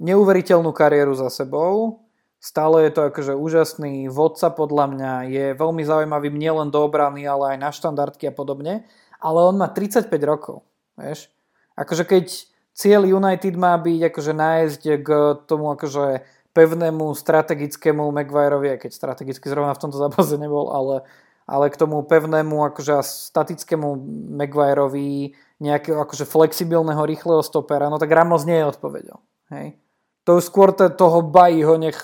[0.00, 2.00] neuveriteľnú kariéru za sebou,
[2.40, 7.54] stále je to akože úžasný vodca podľa mňa, je veľmi zaujímavý nielen do obrany, ale
[7.54, 8.88] aj na štandardky a podobne,
[9.20, 10.64] ale on má 35 rokov,
[10.96, 11.28] vieš.
[11.76, 15.08] Akože keď cieľ United má byť akože nájsť k
[15.50, 16.22] tomu akože
[16.54, 21.02] pevnému strategickému Maguireovi, keď strategicky zrovna v tomto zápase nebol, ale,
[21.50, 23.98] ale k tomu pevnému akože statickému
[24.38, 29.18] Maguireovi nejakého akože flexibilného, rýchleho stopera, no tak Ramos nie je odpovedel.
[29.50, 29.74] Hej.
[30.22, 31.98] To už skôr toho bají ho nech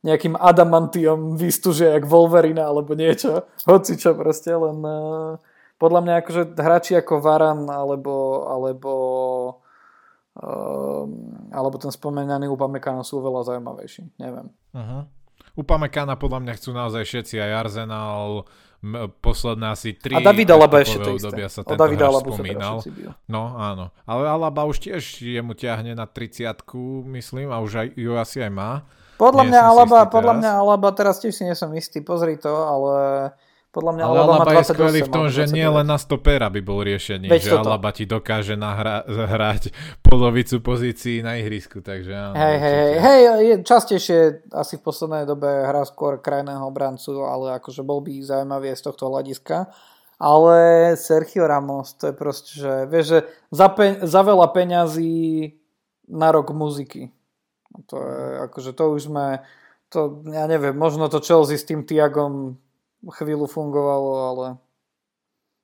[0.00, 3.44] nejakým adamantiom vystúže jak Wolverine alebo niečo.
[3.68, 5.36] Hoci čo proste, len uh,
[5.76, 8.92] podľa mňa akože hráči ako Varan alebo, alebo
[11.50, 14.48] alebo ten spomenaný Upamecano sú veľa zaujímavejší, neviem.
[14.70, 15.02] Uh-huh.
[15.58, 18.46] Upamecana podľa mňa chcú naozaj všetci, aj Arsenal,
[19.20, 21.36] posledné asi tri A Davida Alaba ešte to isté.
[21.52, 22.80] Sa o Davida Alabu spomínal.
[23.28, 26.56] No áno, ale Alaba už tiež jemu ťahne na 30
[27.12, 28.88] myslím, a už aj, ju asi aj má.
[29.20, 32.94] Podľa mňa, Alaba, podľa mňa Alaba, teraz tiež si nie som istý, pozri to, ale
[33.70, 36.82] podľa mňa ale Alaba, je skvelý v tom, že nie len na stopera by bol
[36.82, 37.70] riešený, Veď že toto.
[37.70, 39.70] Alaba ti dokáže nahra- hrať
[40.02, 42.34] polovicu pozícií na ihrisku, takže áno.
[42.34, 44.18] Hej, hej, hej, hej, je častejšie
[44.50, 49.06] asi v poslednej dobe hrá skôr krajného obrancu, ale akože bol by zaujímavý z tohto
[49.06, 49.70] hľadiska.
[50.20, 50.56] Ale
[51.00, 53.18] Sergio Ramos, to je proste, že vieš, že
[53.54, 55.56] za, pe- za veľa peňazí
[56.12, 57.08] na rok muziky.
[57.88, 59.40] To je, akože to už sme
[59.88, 62.58] to, ja neviem, možno to Chelsea s tým Tiagom
[63.08, 64.46] chvíľu fungovalo, ale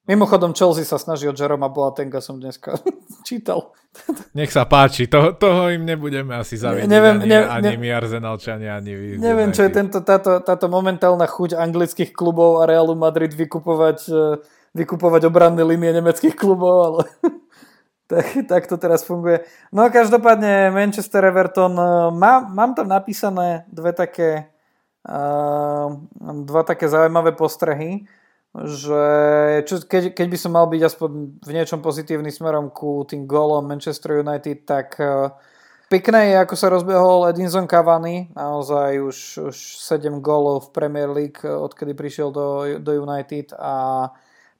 [0.06, 2.78] Mimochodom, Chelsea sa snaží od Jeroma Boatenga, som dneska
[3.28, 3.74] čítal.
[4.38, 7.88] Nech sa páči, toho, toho im nebudeme asi zavidieť, neviem, ani, ne, ani ne, my
[7.90, 9.06] Arsenalčania, ani vy.
[9.18, 14.22] Neviem, čo je tento, táto, táto momentálna chuť anglických klubov a Realu Madrid vykupovať, e,
[14.78, 17.02] vykupovať obranné linie nemeckých klubov, ale
[18.12, 19.42] tak, tak to teraz funguje.
[19.74, 24.54] No a každopádne Manchester Everton, e, má, mám tam napísané dve také,
[26.46, 28.06] dva také zaujímavé postrehy
[28.64, 29.04] že
[29.68, 31.10] čo, keď, keď by som mal byť aspoň
[31.44, 35.28] v niečom pozitívny smerom ku tým gólom Manchester United, tak uh,
[35.92, 39.16] pekné je, ako sa rozbehol Edinson Cavani, naozaj už,
[39.52, 44.08] už 7 gólov v Premier League, e, odkedy prišiel do, do United a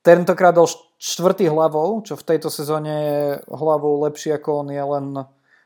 [0.04, 0.68] tentokrát dal
[1.00, 5.06] štvrtý hlavou, čo v tejto sezóne je hlavou lepší ako on je len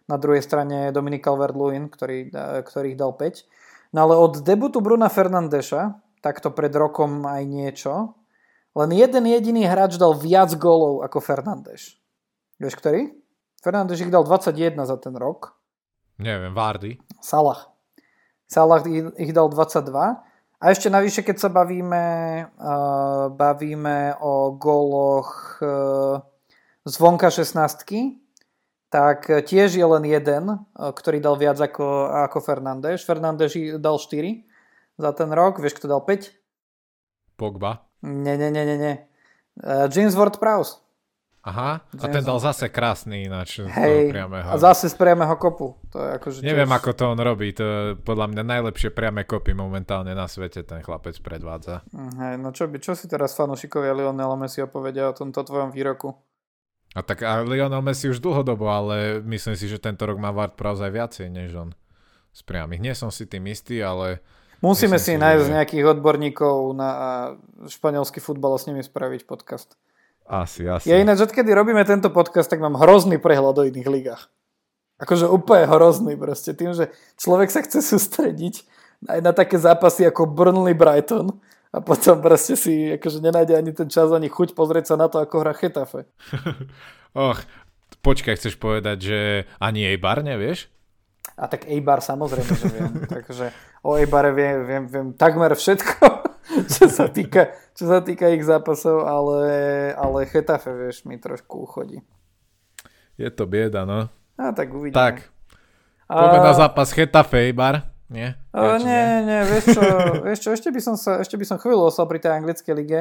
[0.07, 3.43] na druhej strane Dominik Calvert-Lewin, ktorý, e, ktorých dal 5.
[3.91, 8.15] No ale od debutu Bruna Fernandeša, takto pred rokom aj niečo,
[8.79, 11.99] len jeden jediný hráč dal viac golov ako Fernández.
[12.63, 13.11] Vieš ktorý?
[13.59, 15.59] Fernández ich dal 21 za ten rok.
[16.23, 17.01] Neviem, Vardy.
[17.19, 17.67] Salah.
[18.47, 18.85] Salah
[19.19, 19.91] ich dal 22.
[20.61, 22.05] A ešte navyše, keď sa bavíme,
[22.61, 26.21] uh, bavíme o góloch uh,
[26.85, 27.81] zvonka 16
[28.91, 33.07] tak tiež je len jeden, uh, ktorý dal viac ako, ako Fernández.
[33.07, 34.45] Fernández dal 4
[34.99, 35.63] za ten rok.
[35.63, 36.35] Vieš, kto dal 5?
[37.39, 37.87] Pogba.
[38.03, 38.95] Nie, nie, nie, nie, nie.
[39.63, 40.91] Uh, James Ward-Prowse.
[41.41, 43.65] Aha, James a ten dal zase krásny ináč.
[43.65, 44.45] Hej, priamého.
[44.45, 45.73] a zase z priamého kopu.
[45.89, 46.77] To je akože Neviem, tiež...
[46.77, 47.49] ako to on robí.
[47.57, 51.81] To je podľa mňa najlepšie priame kopy momentálne na svete ten chlapec predvádza.
[51.97, 55.73] Mm, hej, no čo, by, čo si teraz fanúšikovia Lionela Messi povedia o tomto tvojom
[55.73, 56.13] výroku?
[56.91, 60.59] A tak a Lionel Messi už dlhodobo, ale myslím si, že tento rok má Ward
[60.59, 61.71] Prowse aj viacej než on
[62.35, 62.83] z priamých.
[62.83, 64.19] Nie som si tým istý, ale
[64.61, 65.53] Musíme Myslím si nájsť že...
[65.57, 66.91] nejakých odborníkov na
[67.65, 69.73] španielský futbal a s nimi spraviť podcast.
[70.29, 70.85] Asi, asi.
[70.93, 74.23] Ja ináč, odkedy robíme tento podcast, tak mám hrozný prehľad o iných ligách.
[75.01, 76.53] Akože úplne hrozný proste.
[76.53, 78.69] Tým, že človek sa chce sústrediť
[79.09, 83.87] aj na také zápasy ako Burnley Brighton a potom proste si akože nenájde ani ten
[83.87, 86.11] čas, ani chuť pozrieť sa na to, ako hra Chetafe.
[87.15, 87.39] Och,
[88.03, 89.21] počkaj, chceš povedať, že
[89.63, 90.67] ani jej bar nevieš?
[91.39, 92.93] A tak Eibar samozrejme, že viem.
[93.17, 93.55] Takže
[93.87, 96.05] o Eibare viem, viem, viem takmer všetko,
[96.75, 99.41] čo sa týka, čo sa týka ich zápasov, ale,
[99.95, 102.03] ale Chetafe, vieš, mi trošku uchodí.
[103.15, 104.11] Je to bieda, no.
[104.41, 104.97] A tak uvidíme.
[104.97, 105.29] Tak.
[106.11, 106.47] Poďme a...
[106.51, 107.90] na zápas Chetafe, Eibar.
[108.11, 108.35] Nie?
[108.51, 109.83] Ja, nie, nie, nie, vieš čo,
[110.27, 113.01] vieš čo, ešte by som sa, ešte by som chvíľu ostal pri tej anglickej lige.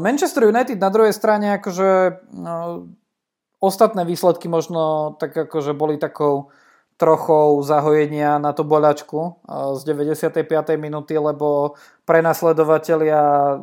[0.00, 1.88] Manchester United na druhej strane, akože
[2.32, 2.88] no,
[3.60, 6.48] ostatné výsledky možno tak akože boli takou
[6.96, 9.40] trochou zahojenia na tú boľačku
[9.76, 10.44] z 95.
[10.76, 13.56] minúty, lebo prenasledovatelia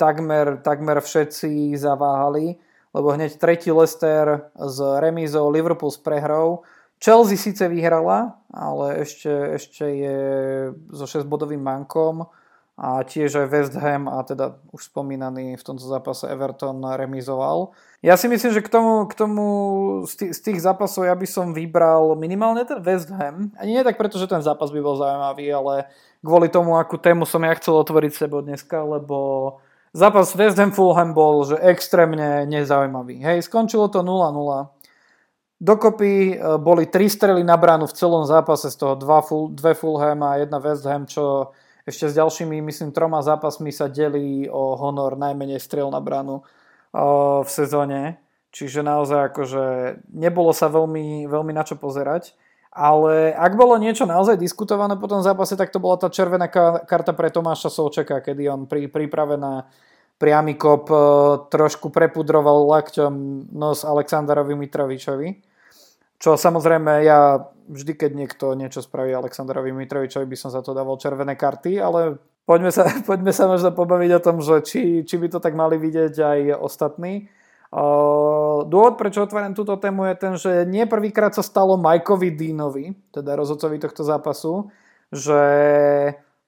[0.00, 2.56] takmer, takmer všetci zaváhali,
[2.96, 6.64] lebo hneď tretí Leicester s remízou, Liverpool s prehrou.
[7.00, 10.18] Chelsea síce vyhrala, ale ešte, ešte je
[10.92, 12.28] so 6-bodovým mankom
[12.80, 17.76] a tiež aj West Ham a teda už spomínaný v tomto zápase Everton remizoval.
[18.00, 19.44] Ja si myslím, že k tomu, k tomu
[20.08, 23.52] z, tých, zápasov ja by som vybral minimálne ten West Ham.
[23.60, 25.92] Ani nie tak preto, že ten zápas by bol zaujímavý, ale
[26.24, 29.16] kvôli tomu, akú tému som ja chcel otvoriť sebo dneska, lebo
[29.92, 33.20] zápas West Ham Fulham bol že extrémne nezaujímavý.
[33.20, 34.79] Hej, skončilo to 0-0.
[35.60, 39.76] Dokopy e, boli tri strely na bránu v celom zápase, z toho dva full, dve
[39.76, 41.52] Fulham a jedna West Ham, čo
[41.84, 46.40] ešte s ďalšími, myslím, troma zápasmi sa delí o honor najmenej strel na bránu
[47.44, 48.20] v sezóne.
[48.50, 49.64] Čiže naozaj akože
[50.10, 52.34] nebolo sa veľmi, veľmi na čo pozerať.
[52.70, 56.46] Ale ak bolo niečo naozaj diskutované po tom zápase, tak to bola tá červená
[56.86, 59.66] karta pre Tomáša Solčeka, kedy on pri príprave na
[60.20, 60.96] priamy kop e,
[61.50, 63.12] trošku prepudroval lakťom
[63.50, 65.49] nos Aleksandrovi Mitrovičovi.
[66.20, 71.00] Čo samozrejme ja vždy, keď niekto niečo spraví Aleksandrovi Mitrovičovi, by som za to dával
[71.00, 75.32] červené karty, ale poďme sa, poďme sa možno pobaviť o tom, že či, či by
[75.32, 77.32] to tak mali vidieť aj ostatní.
[78.66, 83.38] Dôvod, prečo otváram túto tému je ten, že nie prvýkrát sa stalo Majkovi Dínovi, teda
[83.38, 84.74] rozhodcovi tohto zápasu,
[85.14, 85.40] že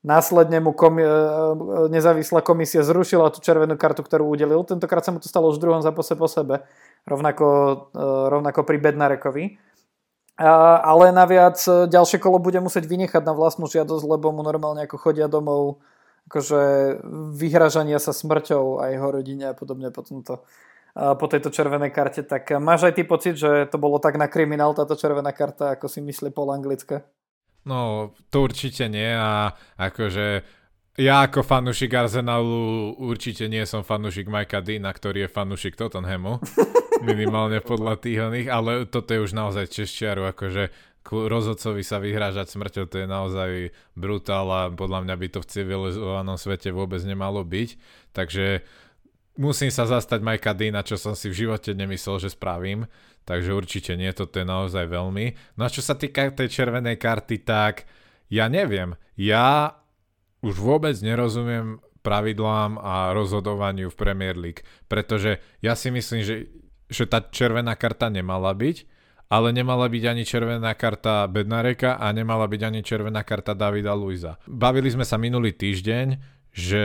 [0.03, 1.07] následne mu komi-
[1.91, 4.67] nezávislá komisia zrušila tú červenú kartu, ktorú udelil.
[4.67, 6.67] Tentokrát sa mu to stalo už druhom zápase po sebe,
[7.07, 7.47] rovnako,
[7.95, 9.45] uh, rovnako pri Bednarekovi.
[10.43, 14.97] Ale naviac e, ďalšie kolo bude musieť vynechať na vlastnú žiadosť, lebo mu normálne ako
[14.97, 15.85] chodia domov
[16.33, 16.61] akože
[17.37, 20.47] vyhražania sa smrťou a jeho rodine a podobne po, tomto,
[20.95, 22.25] po tejto červenej karte.
[22.25, 25.87] Tak máš aj ty pocit, že to bolo tak na kriminál táto červená karta, ako
[25.91, 27.05] si myslí pol anglická?
[27.63, 30.43] No, to určite nie a akože
[31.01, 36.37] ja ako fanúšik Arsenalu určite nie som fanúšik Majka Dina, ktorý je fanúšik Tottenhamu.
[37.09, 40.71] Minimálne podľa tých oných, ale toto je už naozaj češťaru, akože
[41.11, 43.51] rozhodcovi sa vyhrážať smrťou, to je naozaj
[43.99, 47.69] brutál a podľa mňa by to v civilizovanom svete vôbec nemalo byť.
[48.15, 48.63] Takže
[49.41, 52.87] musím sa zastať Majka Dina, čo som si v živote nemyslel, že spravím.
[53.23, 55.57] Takže určite nie, toto je naozaj veľmi.
[55.59, 57.87] No a čo sa týka tej červenej karty, tak
[58.27, 58.99] ja neviem.
[59.15, 59.79] Ja
[60.43, 66.51] už vôbec nerozumiem pravidlám a rozhodovaniu v Premier League, pretože ja si myslím, že,
[66.91, 68.91] že tá červená karta nemala byť,
[69.31, 74.37] ale nemala byť ani červená karta Bednareka a nemala byť ani červená karta Davida Luiza.
[74.45, 76.21] Bavili sme sa minulý týždeň,
[76.53, 76.83] že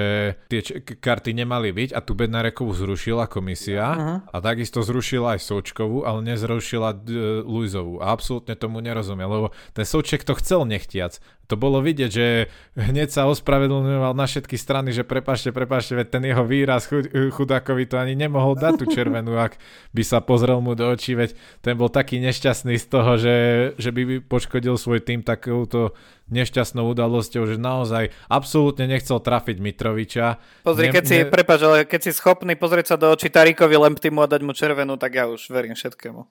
[0.47, 4.17] tie č- karty nemali byť a tu Bednarekovú zrušila komisia uh-huh.
[4.31, 7.99] a takisto zrušila aj Součkovú, ale nezrušila d- Luizovú.
[7.99, 11.19] A absolútne tomu nerozumiem, lebo ten Souček to chcel nechtiac.
[11.47, 16.23] To bolo vidieť, že hneď sa ospravedlňoval na všetky strany, že prepašte, prepašte, veď ten
[16.27, 19.55] jeho výraz chud- chudákovi to ani nemohol dať tú červenú, ak
[19.95, 23.35] by sa pozrel mu do očí, veď ten bol taký nešťastný z toho, že,
[23.79, 25.95] že by poškodil svoj tým takouto
[26.27, 30.43] nešťastnou udalosťou, že naozaj absolútne nechcel trafiť Mitroviča.
[30.67, 31.31] Pozri, ne, keď si, ne...
[31.31, 34.99] prepáč, ale keď si schopný pozrieť sa do očí Tarikovi Lemptimu a dať mu červenú,
[34.99, 36.27] tak ja už verím všetkému.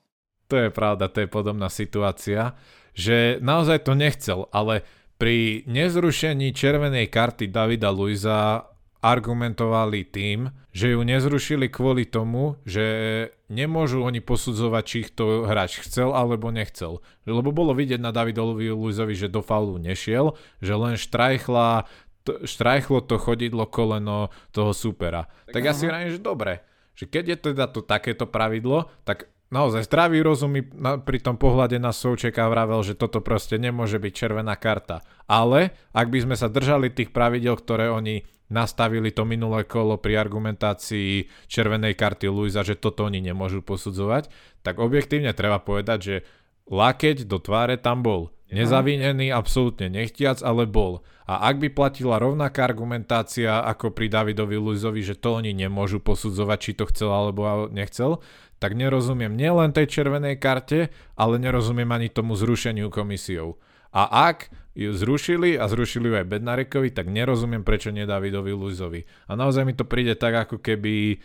[0.52, 2.52] To je pravda, to je podobná situácia,
[2.92, 8.68] že naozaj to nechcel, ale pri nezrušení červenej karty Davida Luiza
[9.00, 12.84] argumentovali tým, že ju nezrušili kvôli tomu, že
[13.46, 17.00] nemôžu oni posudzovať, či ich to hráč chcel alebo nechcel.
[17.24, 21.86] Lebo bolo vidieť na Davidovi Luizovi, že do faulu nešiel, že len štrajchla,
[22.26, 25.30] to, štrajchlo to chodidlo koleno toho supera.
[25.48, 26.66] Tak, tak ja si vrajím, že dobre,
[26.98, 31.38] že keď je teda to takéto pravidlo, tak naozaj zdravý rozum mi na, pri tom
[31.38, 35.02] pohľade na Součeka vravel, že toto proste nemôže byť červená karta.
[35.26, 40.22] Ale ak by sme sa držali tých pravidel, ktoré oni nastavili to minulé kolo pri
[40.22, 44.30] argumentácii červenej karty Luisa, že toto oni nemôžu posudzovať,
[44.62, 46.16] tak objektívne treba povedať, že
[46.70, 48.30] lakeť do tváre tam bol.
[48.46, 51.02] Nezavinený, absolútne nechtiac, ale bol.
[51.26, 56.58] A ak by platila rovnaká argumentácia ako pri Davidovi Luizovi, že to oni nemôžu posudzovať,
[56.62, 58.22] či to chcel alebo nechcel,
[58.56, 63.60] tak nerozumiem nielen tej červenej karte, ale nerozumiem ani tomu zrušeniu komisiou.
[63.96, 69.08] A ak ju zrušili a zrušili ju aj Bednarekovi, tak nerozumiem, prečo nie Davidovi Luizovi.
[69.24, 71.16] A naozaj mi to príde tak, ako keby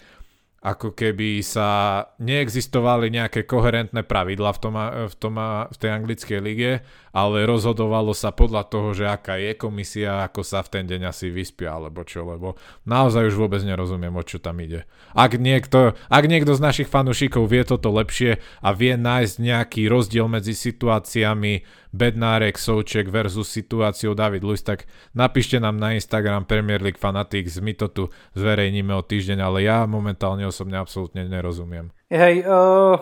[0.61, 4.75] ako keby sa neexistovali nejaké koherentné pravidla v, tom,
[5.09, 6.71] v, tom, v tej anglickej lige,
[7.09, 11.33] ale rozhodovalo sa podľa toho, že aká je komisia, ako sa v ten deň asi
[11.33, 14.85] vyspia, alebo čo, lebo naozaj už vôbec nerozumiem, o čo tam ide.
[15.17, 20.29] Ak niekto, ak niekto z našich fanúšikov vie toto lepšie a vie nájsť nejaký rozdiel
[20.29, 26.99] medzi situáciami Bednárek, Souček versus situáciou David Luiz, tak napíšte nám na Instagram Premier League
[26.99, 28.03] Fanatics, my to tu
[28.35, 31.91] zverejníme o týždeň, ale ja momentálne osobne absolútne nerozumiem.
[32.07, 32.95] Hej, uh,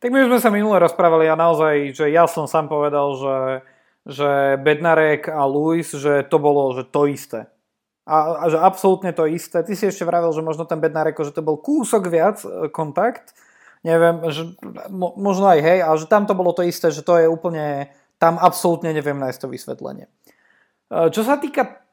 [0.00, 3.38] tak my už sme sa minule rozprávali a naozaj, že ja som sám povedal, že,
[4.04, 7.48] že Bednarek a Luis, že to bolo že to isté.
[8.06, 9.66] A, a že absolútne to isté.
[9.66, 13.34] Ty si ešte vravel, že možno ten Bednarek, že to bol kúsok viac e, kontakt.
[13.82, 14.54] Neviem, že
[14.94, 17.90] mo, možno aj hej, ale že tam to bolo to isté, že to je úplne
[18.16, 20.06] tam absolútne neviem nájsť to vysvetlenie.
[20.06, 21.86] E, čo sa týka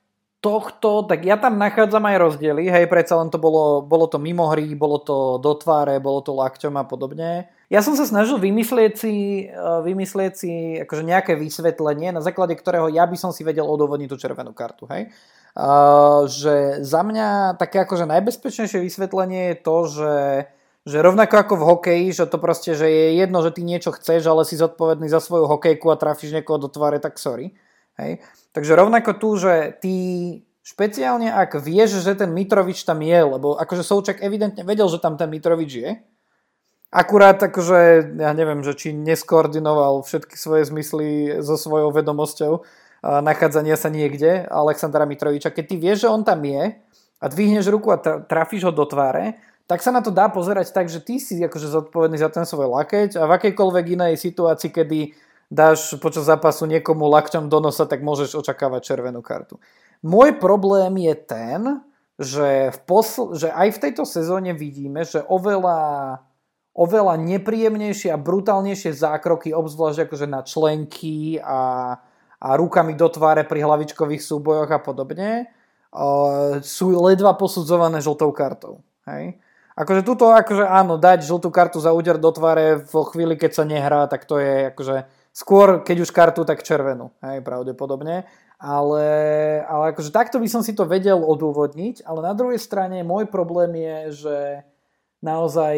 [0.43, 4.51] tohto, tak ja tam nachádzam aj rozdiely, hej, predsa len to bolo, bolo to mimo
[4.51, 7.47] hry, bolo to do tváre, bolo to lakťom a podobne.
[7.71, 10.51] Ja som sa snažil vymyslieť si, e, vymyslieť si
[10.83, 14.83] akože nejaké vysvetlenie, na základe ktorého ja by som si vedel odôvodniť tú červenú kartu,
[14.91, 15.07] hej.
[15.53, 20.13] Uh, že za mňa také akože najbezpečnejšie vysvetlenie je to, že
[20.83, 24.27] že rovnako ako v hokeji, že to proste, že je jedno, že ty niečo chceš,
[24.27, 27.55] ale si zodpovedný za svoju hokejku a trafíš niekoho do tváre, tak sorry.
[27.95, 28.19] Hej.
[28.51, 29.93] Takže rovnako tu, že ty
[30.63, 35.19] špeciálne ak vieš, že ten Mitrovič tam je, lebo akože Souček evidentne vedel, že tam
[35.19, 35.89] ten Mitrovič je,
[36.93, 42.63] akurát akože, ja neviem, že či neskoordinoval všetky svoje zmysly so svojou vedomosťou
[43.03, 45.51] nachádzania sa niekde Alexandra Mitroviča.
[45.51, 46.79] Keď ty vieš, že on tam je
[47.19, 50.91] a dvihneš ruku a trafíš ho do tváre, tak sa na to dá pozerať tak,
[50.91, 54.99] že ty si akože zodpovedný za ten svoj lakeť a v akejkoľvek inej situácii, kedy
[55.47, 59.61] dáš počas zápasu niekomu lakťom do nosa, tak môžeš očakávať červenú kartu.
[60.03, 61.61] Môj problém je ten,
[62.19, 66.19] že, v posl- že aj v tejto sezóne vidíme, že oveľa,
[66.75, 71.95] oveľa nepríjemnejšie a brutálnejšie zákroky, obzvlášť akože na členky a,
[72.37, 75.47] a rukami do tváre pri hlavičkových súbojoch a podobne,
[75.95, 78.83] uh, sú ledva posudzované žltou kartou.
[79.07, 79.39] Hej?
[79.73, 83.63] Akože tuto, akože áno, dať žltú kartu za úder do tváre vo chvíli, keď sa
[83.65, 88.29] nehrá, tak to je akože skôr, keď už kartu, tak červenú, hej, pravdepodobne.
[88.61, 89.07] Ale,
[89.65, 93.75] ale akože takto by som si to vedel odôvodniť, ale na druhej strane môj problém
[93.75, 94.37] je, že
[95.19, 95.75] naozaj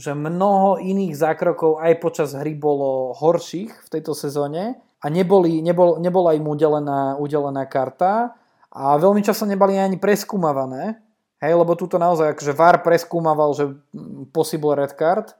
[0.00, 6.00] že mnoho iných zákrokov aj počas hry bolo horších v tejto sezóne a neboli, nebol,
[6.00, 8.32] nebola im udelená, udelená karta
[8.72, 11.04] a veľmi často neboli ani preskúmavané.
[11.40, 13.64] Hej, lebo túto naozaj, akože VAR preskúmaval, že
[14.28, 15.32] possible red card,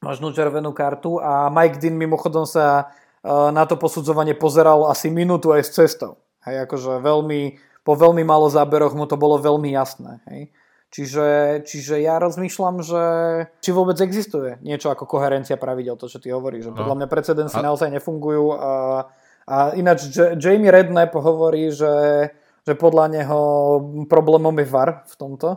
[0.00, 2.90] možno červenú kartu a Mike Dean mimochodom sa
[3.20, 6.16] e, na to posudzovanie pozeral asi minútu aj s cestou.
[6.48, 10.24] Hej, akože veľmi, po veľmi malo záberoch mu to bolo veľmi jasné.
[10.32, 10.50] Hej.
[10.92, 11.28] Čiže,
[11.64, 13.04] čiže ja rozmýšľam, že
[13.64, 16.68] či vôbec existuje niečo ako koherencia pravidel, to, čo ty hovoríš.
[16.68, 16.98] Že podľa no.
[17.00, 17.64] mňa precedensy a...
[17.64, 18.72] naozaj nefungujú a,
[19.48, 21.88] a ináč Jamie Redknapp hovorí, že
[22.62, 23.40] že podľa neho
[24.06, 25.48] problémom je VAR v tomto.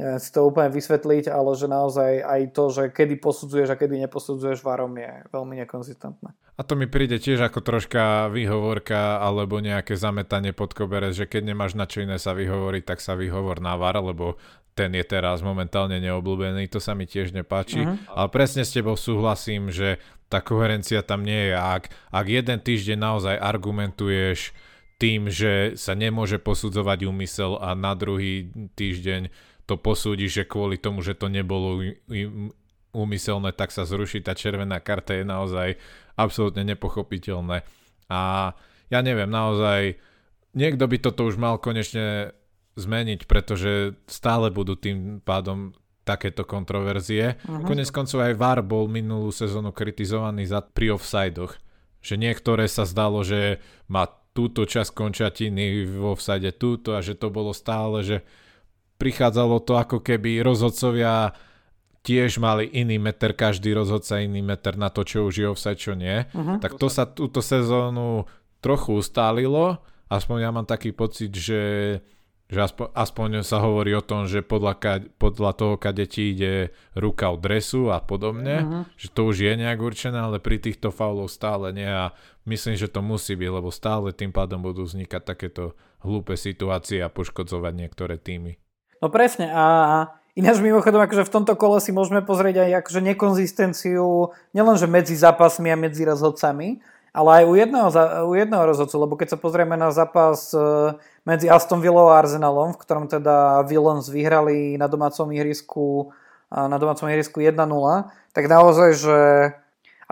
[0.00, 4.00] Neviem si to úplne vysvetliť, ale že naozaj aj to, že kedy posudzuješ a kedy
[4.08, 6.32] neposudzuješ VARom je veľmi nekonzistentné.
[6.32, 11.52] A to mi príde tiež ako troška výhovorka alebo nejaké zametanie pod koberec, že keď
[11.52, 14.40] nemáš na čo iné sa vyhovoriť, tak sa vyhovor na VAR, lebo
[14.72, 17.84] ten je teraz momentálne neobľúbený, to sa mi tiež nepáči.
[17.84, 17.96] Uh-huh.
[18.16, 20.00] Ale presne s tebou súhlasím, že
[20.32, 21.56] tá koherencia tam nie je.
[21.56, 24.56] Ak, ak jeden týždeň naozaj argumentuješ
[25.02, 29.34] tým, že sa nemôže posudzovať úmysel a na druhý týždeň
[29.66, 31.82] to posúdi, že kvôli tomu, že to nebolo
[32.94, 35.68] úmyselné, tak sa zruší tá červená karta je naozaj
[36.14, 37.66] absolútne nepochopiteľné.
[38.06, 38.20] A
[38.94, 39.98] ja neviem, naozaj
[40.54, 42.36] niekto by toto už mal konečne
[42.78, 45.74] zmeniť, pretože stále budú tým pádom
[46.06, 47.42] takéto kontroverzie.
[47.42, 47.66] Uh-huh.
[47.66, 51.58] Konec koncov aj VAR bol minulú sezónu kritizovaný za pri offsidoch,
[52.02, 57.28] že niektoré sa zdalo, že má túto časť končatiny vo vsade túto a že to
[57.28, 58.24] bolo stále, že
[58.96, 61.36] prichádzalo to ako keby rozhodcovia
[62.02, 65.94] tiež mali iný meter, každý rozhodca iný meter na to, čo už je offside, čo
[65.94, 66.26] nie.
[66.34, 66.58] Uh-huh.
[66.58, 68.26] Tak to sa túto sezónu
[68.58, 69.78] trochu ustálilo,
[70.10, 71.60] aspoň ja mám taký pocit, že
[72.52, 76.76] že aspoň, aspoň sa hovorí o tom, že podľa, ka, podľa toho, kade ti ide
[76.92, 78.82] ruka od dresu a podobne, uh-huh.
[79.00, 82.12] že to už je nejak určené, ale pri týchto faulov stále nie a
[82.44, 85.72] myslím, že to musí byť, lebo stále tým pádom budú vznikať takéto
[86.04, 88.60] hlúpe situácie a poškodzovať niektoré týmy.
[89.00, 89.64] No presne a
[90.36, 95.72] ináč mimochodom akože v tomto kole si môžeme pozrieť aj akože nekonzistenciu nielenže medzi zápasmi
[95.72, 97.88] a medzi rozhodcami, ale aj u jedného,
[98.24, 100.96] u jedného rozhodcu, lebo keď sa pozrieme na zápas e,
[101.28, 106.16] medzi Aston Villou a Arsenalom, v ktorom teda Villains vyhrali na domácom ihrisku,
[106.52, 107.56] na domácom ihrisku 1-0,
[108.32, 109.18] tak naozaj, že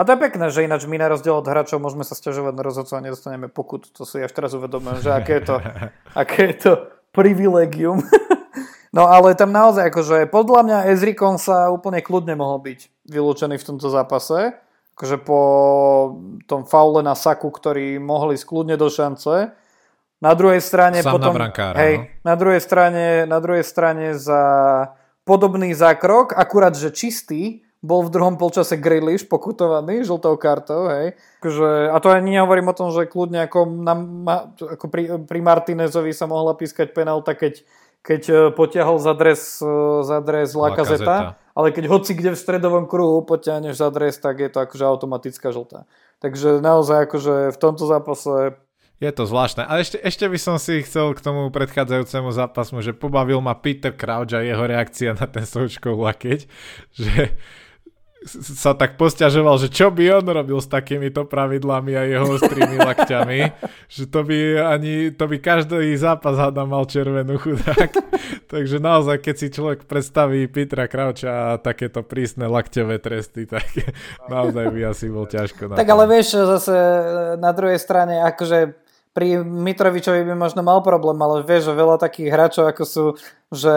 [0.01, 2.64] a to je pekné, že ináč my na rozdiel od hráčov môžeme sa stiažovať na
[2.64, 3.84] rozhodcov a nedostaneme pokut.
[4.01, 5.57] To si až teraz uvedomujem, že aké je to,
[6.24, 6.72] aké je to
[7.12, 8.01] privilegium.
[8.96, 12.80] no ale tam naozaj akože podľa mňa Ezrikon sa úplne kľudne mohol byť
[13.12, 14.57] vylúčený v tomto zápase
[15.01, 15.40] akože po
[16.44, 19.48] tom faule na Saku, ktorý mohli skľudne do šance.
[20.20, 22.28] Na druhej strane Sám potom, na brankára, hej, no?
[22.28, 24.44] na druhej strane, na druhej strane za
[25.24, 31.16] podobný zákrok, akurát, že čistý, bol v druhom polčase Grealish pokutovaný žltou kartou, hej.
[31.40, 33.94] Akože, a to ani nehovorím o tom, že kľudne ako, na,
[34.76, 37.64] ako pri, pri Martinezovi sa mohla pískať penálta, keď
[38.01, 42.84] keď e, potiahol za dres, e, za dres Lakazeta, ale keď hoci kde v stredovom
[42.88, 45.84] kruhu potiahneš za dres, tak je to akože automatická žltá.
[46.20, 48.57] Takže naozaj akože v tomto zápase
[49.01, 49.64] je to zvláštne.
[49.64, 53.96] A ešte, ešte by som si chcel k tomu predchádzajúcemu zápasu, že pobavil ma Peter
[53.96, 56.40] Crouch a jeho reakcia na ten součkov lakeť,
[57.01, 57.32] že
[58.28, 63.40] sa tak posťažoval, že čo by on robil s takýmito pravidlami a jeho ostrými lakťami,
[63.88, 67.88] že to by ani, to by každý zápas hada mal červenú chudák.
[68.52, 73.64] Takže naozaj, keď si človek predstaví Petra Krauča a takéto prísne lakťové tresty, tak
[74.32, 75.72] naozaj by asi bol ťažko.
[75.72, 76.76] Tak ale vieš, zase
[77.40, 78.76] na druhej strane, akože
[79.10, 83.04] pri Mitrovičovi by možno mal problém, ale vieš, že veľa takých hráčov, ako sú,
[83.50, 83.74] že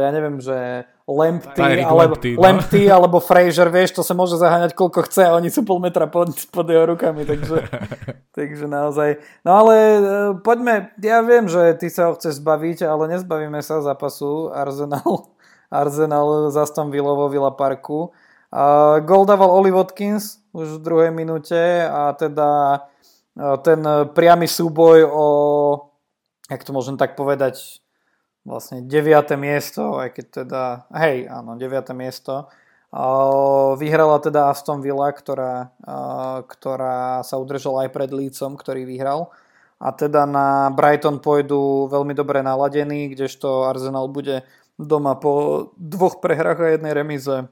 [0.00, 2.94] ja neviem, že Lampty, alebo, Lampty, no.
[2.94, 6.30] Alebo Fraser, vieš, to sa môže zaháňať koľko chce a oni sú pol metra pod,
[6.54, 7.66] pod jeho rukami, takže,
[8.38, 9.18] takže naozaj.
[9.42, 10.00] No ale e,
[10.46, 15.34] poďme, ja viem, že ty sa ho chceš zbaviť, ale nezbavíme sa zápasu Arsenal,
[15.82, 18.14] Arsenal za Aston Villovo Villa Parku.
[18.50, 22.82] Uh, gol dával Oli Watkins už v druhej minúte a teda
[23.38, 23.78] uh, ten
[24.10, 25.26] priamy súboj o,
[26.50, 27.78] jak to môžem tak povedať,
[28.50, 29.38] vlastne 9.
[29.38, 30.62] miesto, aj keď teda,
[30.98, 31.94] hej, áno, 9.
[31.94, 32.50] miesto.
[33.78, 35.70] Vyhrala teda Aston Villa, ktorá,
[36.50, 39.30] ktorá sa udržala aj pred Lícom, ktorý vyhral.
[39.78, 44.42] A teda na Brighton pôjdu veľmi dobre naladení, kdežto Arsenal bude
[44.74, 47.46] doma po dvoch prehrách a jednej remize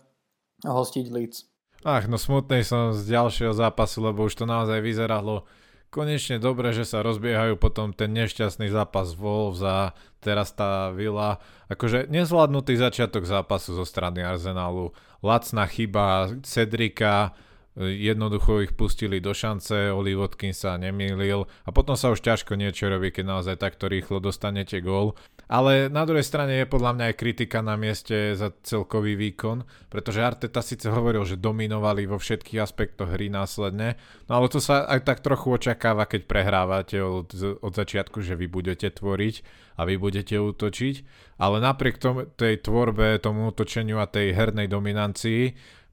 [0.66, 1.46] hostiť Leeds.
[1.86, 5.46] Ach, no smutnej som z ďalšieho zápasu, lebo už to naozaj vyzeralo
[5.88, 11.40] konečne dobre, že sa rozbiehajú potom ten nešťastný zápas Wolves a teraz tá Vila.
[11.72, 14.92] Akože nezvládnutý začiatok zápasu zo strany Arsenalu.
[15.24, 17.34] Lacná chyba Cedrika,
[17.78, 22.90] jednoducho ich pustili do šance, Oli Watkins sa nemýlil a potom sa už ťažko niečo
[22.90, 25.14] robí, keď naozaj takto rýchlo dostanete gól.
[25.48, 30.20] Ale na druhej strane je podľa mňa aj kritika na mieste za celkový výkon, pretože
[30.20, 33.96] Arteta síce hovoril, že dominovali vo všetkých aspektoch hry následne,
[34.28, 37.32] no ale to sa aj tak trochu očakáva, keď prehrávate od,
[37.64, 39.34] od začiatku, že vy budete tvoriť
[39.80, 40.94] a vy budete útočiť,
[41.40, 45.42] ale napriek tomu, tej tvorbe, tomu útočeniu a tej hernej dominancii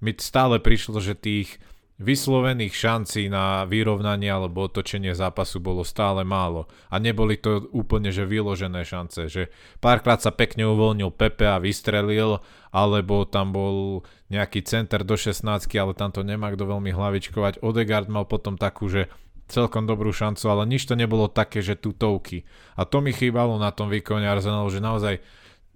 [0.03, 1.55] mi stále prišlo, že tých
[1.95, 6.67] vyslovených šancí na vyrovnanie alebo otočenie zápasu bolo stále málo.
[6.91, 9.47] A neboli to úplne že vyložené šance, že
[9.79, 12.43] párkrát sa pekne uvoľnil Pepe a vystrelil,
[12.75, 15.47] alebo tam bol nejaký center do 16,
[15.79, 17.63] ale tam to nemá kto veľmi hlavičkovať.
[17.63, 19.07] Odegaard mal potom takú, že
[19.47, 22.43] celkom dobrú šancu, ale nič to nebolo také, že tutovky.
[22.75, 25.15] A to mi chýbalo na tom výkone Arsenalu, že naozaj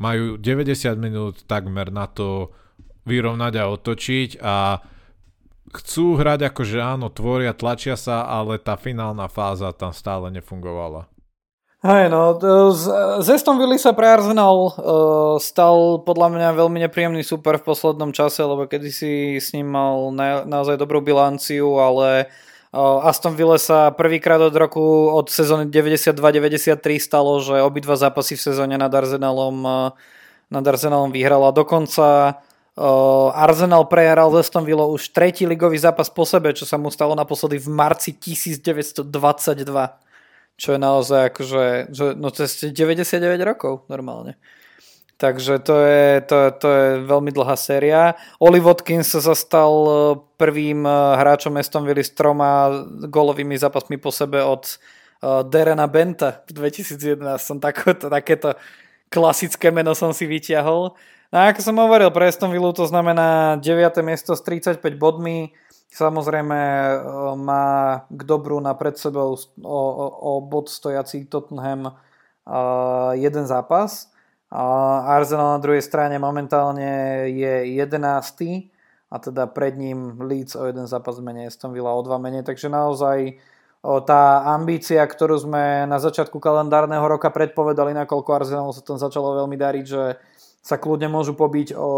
[0.02, 2.52] majú 90 minút takmer na to
[3.08, 4.56] vyrovnať a otočiť a
[5.74, 11.10] chcú hrať ako že áno, tvoria, tlačia sa, ale tá finálna fáza tam stále nefungovala.
[11.80, 12.36] Hej, no,
[12.76, 18.12] z, Aston Villa sa pre Arsenal uh, stal podľa mňa veľmi nepríjemný super v poslednom
[18.12, 22.28] čase, lebo kedy si s ním mal na, naozaj dobrú bilanciu, ale
[22.76, 28.44] uh, Aston Villa sa prvýkrát od roku, od sezóny 92-93 stalo, že obidva zápasy v
[28.44, 29.96] sezóne nad Arsenalom, uh,
[30.52, 31.56] nad Arsenalom vyhrala.
[31.56, 32.44] Dokonca
[33.36, 37.60] Arsenal prehral z Aston už tretí ligový zápas po sebe, čo sa mu stalo naposledy
[37.60, 39.04] v marci 1922.
[40.60, 44.40] Čo je naozaj akože, že, no to je 99 rokov normálne.
[45.20, 48.16] Takže to je, to, to je veľmi dlhá séria.
[48.40, 49.96] Oli Watkins sa stal uh,
[50.40, 52.72] prvým uh, hráčom Aston Villa s troma
[53.04, 54.80] golovými zápasmi po sebe od
[55.52, 57.20] Derena Benta v 2011.
[57.44, 58.56] Som takéto, takéto
[59.12, 60.96] klasické meno som si vyťahol.
[61.30, 64.02] No ako som hovoril, pre Aston Villa to znamená 9.
[64.02, 65.54] miesto s 35 bodmi.
[65.94, 66.96] Samozrejme e,
[67.38, 74.10] má k dobru na pred sebou o, o, o bod stojací Tottenham uh, jeden zápas.
[74.50, 77.94] Uh, Arsenal na druhej strane momentálne je 11.
[79.14, 82.74] a teda pred ním Leeds o jeden zápas menej, Aston Villa o dva menej, takže
[82.74, 83.38] naozaj
[83.80, 89.56] tá ambícia, ktorú sme na začiatku kalendárneho roka predpovedali, nakoľko Arsenal sa tam začalo veľmi
[89.56, 90.20] dariť, že
[90.60, 91.92] sa kľudne môžu pobiť o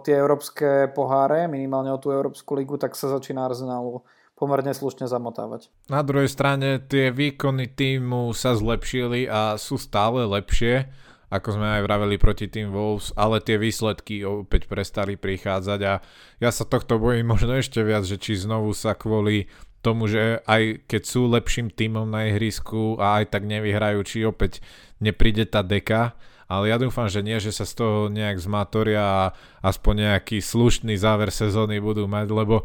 [0.00, 5.70] tie európske poháre, minimálne o tú Európsku ligu, tak sa začína Arsenalu pomerne slušne zamotávať.
[5.86, 10.90] Na druhej strane tie výkony týmu sa zlepšili a sú stále lepšie,
[11.30, 16.02] ako sme aj vraveli proti tým Wolves, ale tie výsledky opäť prestali prichádzať a
[16.38, 19.50] ja sa tohto bojím možno ešte viac, že či znovu sa kvôli
[19.82, 24.64] tomu, že aj keď sú lepším týmom na ihrisku a aj tak nevyhrajú, či opäť
[25.02, 26.16] nepríde tá deka,
[26.48, 29.24] ale ja dúfam, že nie, že sa z toho nejak zmatoria a
[29.64, 32.64] aspoň nejaký slušný záver sezóny budú mať, lebo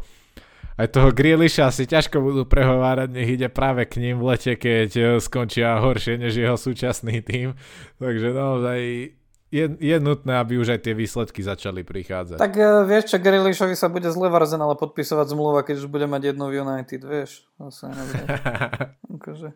[0.80, 4.90] aj toho Grieliša si ťažko budú prehovárať, nech ide práve k ním v lete, keď
[4.96, 7.52] eh, skončia horšie než jeho súčasný tým.
[8.02, 8.80] Takže naozaj
[9.50, 12.38] je, je nutné, aby už aj tie výsledky začali prichádzať.
[12.38, 16.06] Tak uh, vieš čo, Grealishovi sa bude zle Varzen, ale podpisovať zmluva, keď už bude
[16.06, 17.50] mať jednu v United, vieš.
[19.18, 19.50] akože,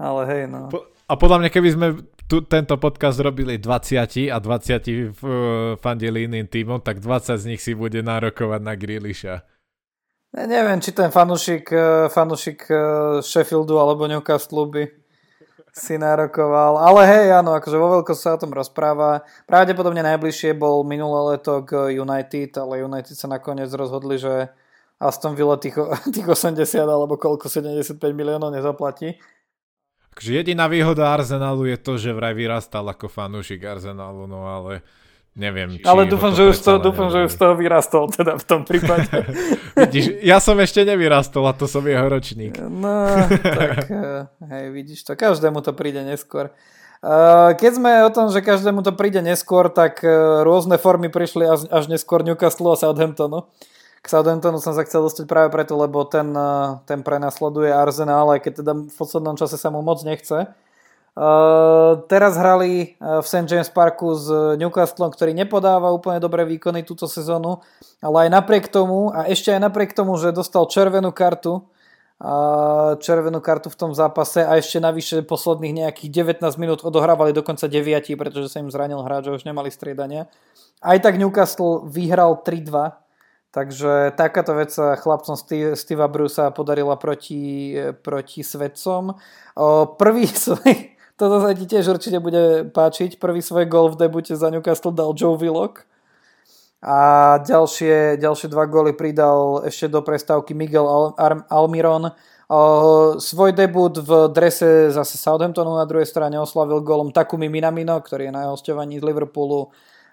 [0.00, 0.72] ale hej, no.
[0.72, 1.86] Po, a podľa mňa, keby sme
[2.24, 5.22] tu, tento podcast robili 20 a 20 v,
[5.76, 9.44] fandili iným týmom, tak 20 z nich si bude nárokovať na Grealisha.
[10.30, 12.74] Ja neviem, či ten fanušik, e, fanušik e,
[13.18, 14.86] Sheffieldu alebo Newcastle by
[15.74, 16.78] si nárokoval.
[16.78, 19.26] Ale hej, áno, akože vo veľkom sa o tom rozpráva.
[19.50, 24.54] Pravdepodobne najbližšie bol minulé leto k United, ale United sa nakoniec rozhodli, že
[25.02, 25.74] Aston Villa tých,
[26.14, 29.18] tých 80 alebo koľko 75 miliónov nezaplatí.
[30.20, 34.84] Takže jediná výhoda Arsenalu je to, že vraj vyrastal ako fanúšik Arsenalu, no ale
[35.32, 35.80] neviem.
[35.80, 38.68] Či ale dúfam, že, už toho, dúfam že už z toho vyrastol teda v tom
[38.68, 39.08] prípade.
[39.80, 42.52] vidíš, ja som ešte nevyrastol a to som jeho ročník.
[42.60, 43.16] No,
[43.64, 46.52] tak eh, hej, vidíš to, každému to príde neskôr.
[47.00, 50.12] Eh, keď sme o tom, že každému to príde neskôr, tak eh,
[50.44, 53.48] rôzne formy prišli až neskôr Newcastle a Southamptonu.
[54.00, 58.40] K Southamptonu som sa chcel dostať práve preto, lebo ten, eh, ten prenasleduje Arsenal, aj
[58.40, 60.48] keď teda v poslednom čase sa mu moc nechce.
[61.10, 63.44] Uh, teraz hrali eh, v St.
[63.44, 67.60] James Parku s Newcastlom, ktorý nepodáva úplne dobré výkony túto sezónu,
[67.98, 71.66] ale aj napriek tomu, a ešte aj napriek tomu, že dostal červenú kartu,
[72.22, 77.66] uh, červenú kartu v tom zápase a ešte navyše posledných nejakých 19 minút odohrávali dokonca
[77.66, 80.30] 9, pretože sa im zranil hráč, že už nemali striedania.
[80.78, 83.09] Aj tak Newcastle vyhral 3-2
[83.50, 85.34] Takže takáto vec sa chlapcom
[85.74, 87.74] Steva Brusa podarila proti,
[88.06, 89.18] proti svedcom.
[89.98, 94.54] Prvý svoj, toto sa ti tiež určite bude páčiť, prvý svoj gol v debute za
[94.54, 95.90] Newcastle dal Joe Willock
[96.80, 96.98] a
[97.44, 102.16] ďalšie, ďalšie dva góly pridal ešte do prestávky Miguel Al- Almiron.
[103.20, 108.32] svoj debut v drese zase Southamptonu na druhej strane oslavil gólom Takumi Minamino, ktorý je
[108.32, 109.68] na hostovaní z Liverpoolu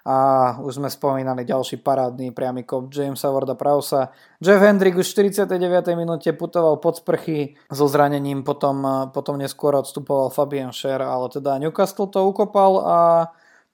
[0.07, 0.17] a
[0.63, 4.15] už sme spomínali ďalší parádny priamy kop Jamesa Warda Prausa.
[4.39, 5.99] Jeff Hendrick už v 49.
[5.99, 12.07] minúte putoval pod sprchy so zranením, potom, potom neskôr odstupoval Fabian Scher, ale teda Newcastle
[12.07, 12.99] to ukopal a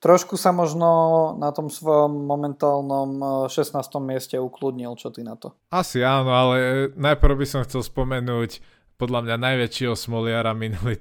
[0.01, 0.89] trošku sa možno
[1.37, 3.09] na tom svojom momentálnom
[3.45, 3.77] 16.
[3.79, 4.97] Eh, mieste ukludnil.
[4.97, 5.53] Čo ty na to?
[5.69, 10.95] Asi áno, ale najprv by som chcel spomenúť podľa mňa najväčšieho smoliara minulý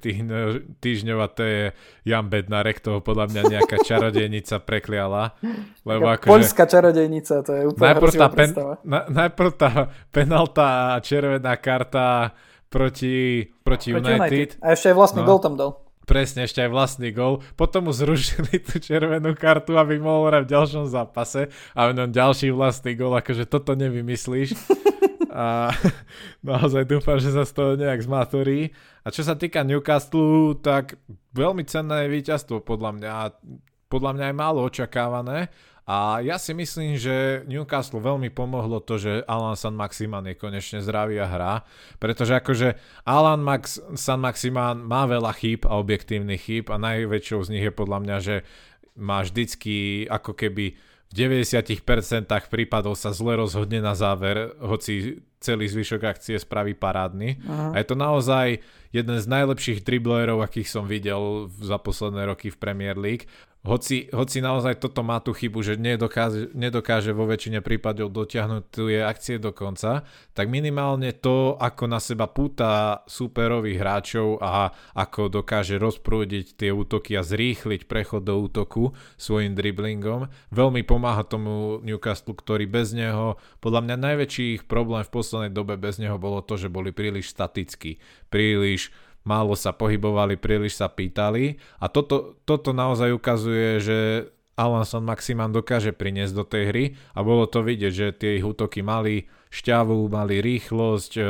[0.82, 1.62] týždňov, a to je
[2.03, 5.38] Jan Bednarek, toho podľa mňa nejaká čarodejnica prekliala.
[5.86, 8.50] Lebo ako Poľská čarodejnica, to je úplne najprv tá, pen,
[8.82, 9.70] na, najprv tá
[10.11, 12.34] penalta a červená karta
[12.66, 14.34] proti, proti, proti United.
[14.34, 14.50] United.
[14.59, 15.28] A ešte aj vlastný no.
[15.30, 15.70] gol tam dal.
[16.03, 17.46] Presne, ešte aj vlastný gol.
[17.55, 21.46] Potom mu zrušili tú červenú kartu, aby mohol hrať v ďalšom zápase.
[21.78, 24.59] A on ďalší vlastný gol, akože toto nevymyslíš.
[25.33, 25.72] A
[26.45, 28.70] naozaj dúfam, že sa z toho nejak zmatorí.
[29.03, 31.01] A čo sa týka Newcastle, tak
[31.33, 33.12] veľmi cenné víťazstvo podľa mňa.
[33.89, 35.49] Podľa mňa aj málo očakávané.
[35.83, 40.78] A ja si myslím, že Newcastle veľmi pomohlo to, že Alan San Maximan je konečne
[40.78, 41.55] zdravý a hrá,
[41.99, 47.53] pretože akože Alan Max, San Maximan má veľa chýb a objektívnych chýb a najväčšou z
[47.59, 48.37] nich je podľa mňa, že
[48.95, 50.78] má vždycky ako keby
[51.12, 51.84] 90%
[52.48, 57.42] prípadov sa zle rozhodne na záver, hoci celý zvyšok akcie spraví parádny.
[57.44, 57.74] Aha.
[57.74, 58.62] A je to naozaj
[58.94, 63.26] jeden z najlepších driblerov, akých som videl za posledné roky v Premier League
[63.62, 69.06] hoci, hoci naozaj toto má tú chybu, že nedokáže, nedokáže vo väčšine prípadov dotiahnuť tie
[69.06, 70.02] akcie do konca,
[70.34, 77.14] tak minimálne to, ako na seba púta súperových hráčov a ako dokáže rozprúdiť tie útoky
[77.14, 83.86] a zrýchliť prechod do útoku svojim driblingom, veľmi pomáha tomu Newcastle, ktorý bez neho, podľa
[83.86, 88.02] mňa najväčší ich problém v poslednej dobe bez neho bolo to, že boli príliš statickí,
[88.26, 88.90] príliš
[89.23, 93.99] málo sa pohybovali, príliš sa pýtali a toto, toto naozaj ukazuje, že
[94.53, 96.85] Alan San Maximan dokáže priniesť do tej hry
[97.16, 101.23] a bolo to vidieť, že tie ich útoky mali šťavu, mali rýchlosť e,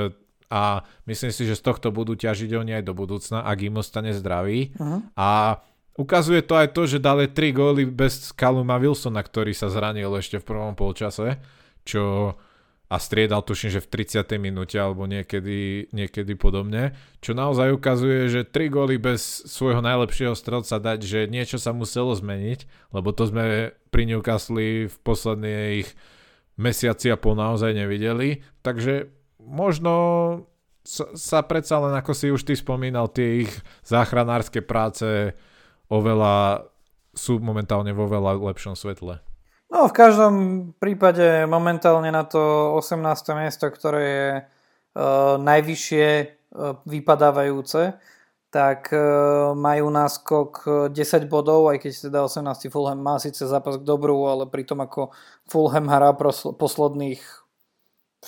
[0.53, 4.12] a myslím si, že z tohto budú ťažiť oni aj do budúcna, ak im ostane
[4.12, 4.76] zdravý.
[4.76, 5.01] Uh-huh.
[5.16, 5.62] A
[5.97, 10.36] ukazuje to aj to, že dali 3 góly bez Kaluma Wilsona, ktorý sa zranil ešte
[10.43, 11.40] v prvom polčase,
[11.88, 12.36] čo
[12.93, 14.36] a striedal tuším, že v 30.
[14.36, 16.93] minúte alebo niekedy, niekedy podobne,
[17.24, 22.12] čo naozaj ukazuje, že 3 góly bez svojho najlepšieho strelca dať, že niečo sa muselo
[22.12, 25.88] zmeniť, lebo to sme pri Newcastle v posledných
[26.61, 29.09] mesiaci a pol naozaj nevideli, takže
[29.40, 29.95] možno
[30.84, 33.53] sa, sa predsa len, ako si už ty spomínal, tie ich
[33.88, 35.32] záchranárske práce
[35.88, 36.68] oveľa
[37.16, 39.31] sú momentálne vo veľa lepšom svetle.
[39.72, 40.34] No v každom
[40.76, 43.08] prípade momentálne na to 18.
[43.40, 47.96] miesto, ktoré je uh, najvyššie uh, vypadávajúce,
[48.52, 50.50] tak uh, majú náskok
[50.92, 52.68] 10 bodov, aj keď teda 18.
[52.68, 55.08] Fulham má síce zápas k dobru, ale pritom ako
[55.48, 56.12] Fulham hrá
[56.60, 57.24] posledných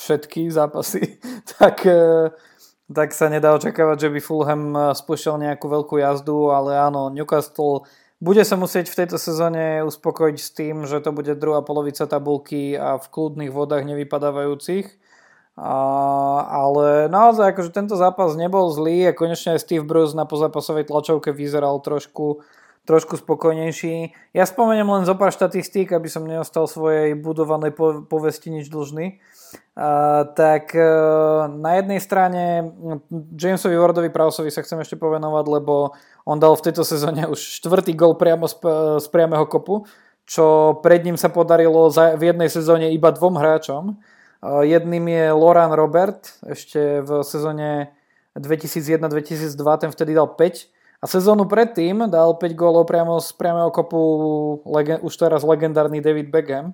[0.01, 1.20] všetky zápasy,
[1.61, 2.32] tak, uh,
[2.88, 4.64] tak sa nedá očakávať, že by Fulham
[4.97, 7.84] spúšťal nejakú veľkú jazdu, ale áno, Newcastle
[8.23, 12.79] bude sa musieť v tejto sezóne uspokojiť s tým, že to bude druhá polovica tabulky
[12.79, 14.87] a v kľudných vodách nevypadávajúcich.
[15.55, 15.75] A,
[16.51, 21.31] ale naozaj akože tento zápas nebol zlý a konečne aj Steve Bruce na pozápasovej tlačovke
[21.31, 22.43] vyzeral trošku,
[22.91, 24.11] trošku spokojnejší.
[24.35, 27.71] Ja spomeniem len zo pár štatistík, aby som neostal svojej budovanej
[28.11, 29.23] povesti nič dlžný.
[29.79, 32.75] Uh, tak uh, na jednej strane
[33.39, 35.95] Jamesovi Wardovi Prausovi sa chcem ešte povenovať, lebo
[36.25, 38.57] on dal v tejto sezóne už štvrtý gol priamo z,
[39.12, 39.85] priamého kopu,
[40.25, 44.01] čo pred ním sa podarilo v jednej sezóne iba dvom hráčom.
[44.45, 47.93] Jedným je Loran Robert, ešte v sezóne
[48.37, 50.72] 2001-2002, ten vtedy dal 5.
[51.01, 54.01] A sezónu predtým dal 5 gólov priamo z priamého kopu
[55.05, 56.72] už teraz legendárny David Beckham.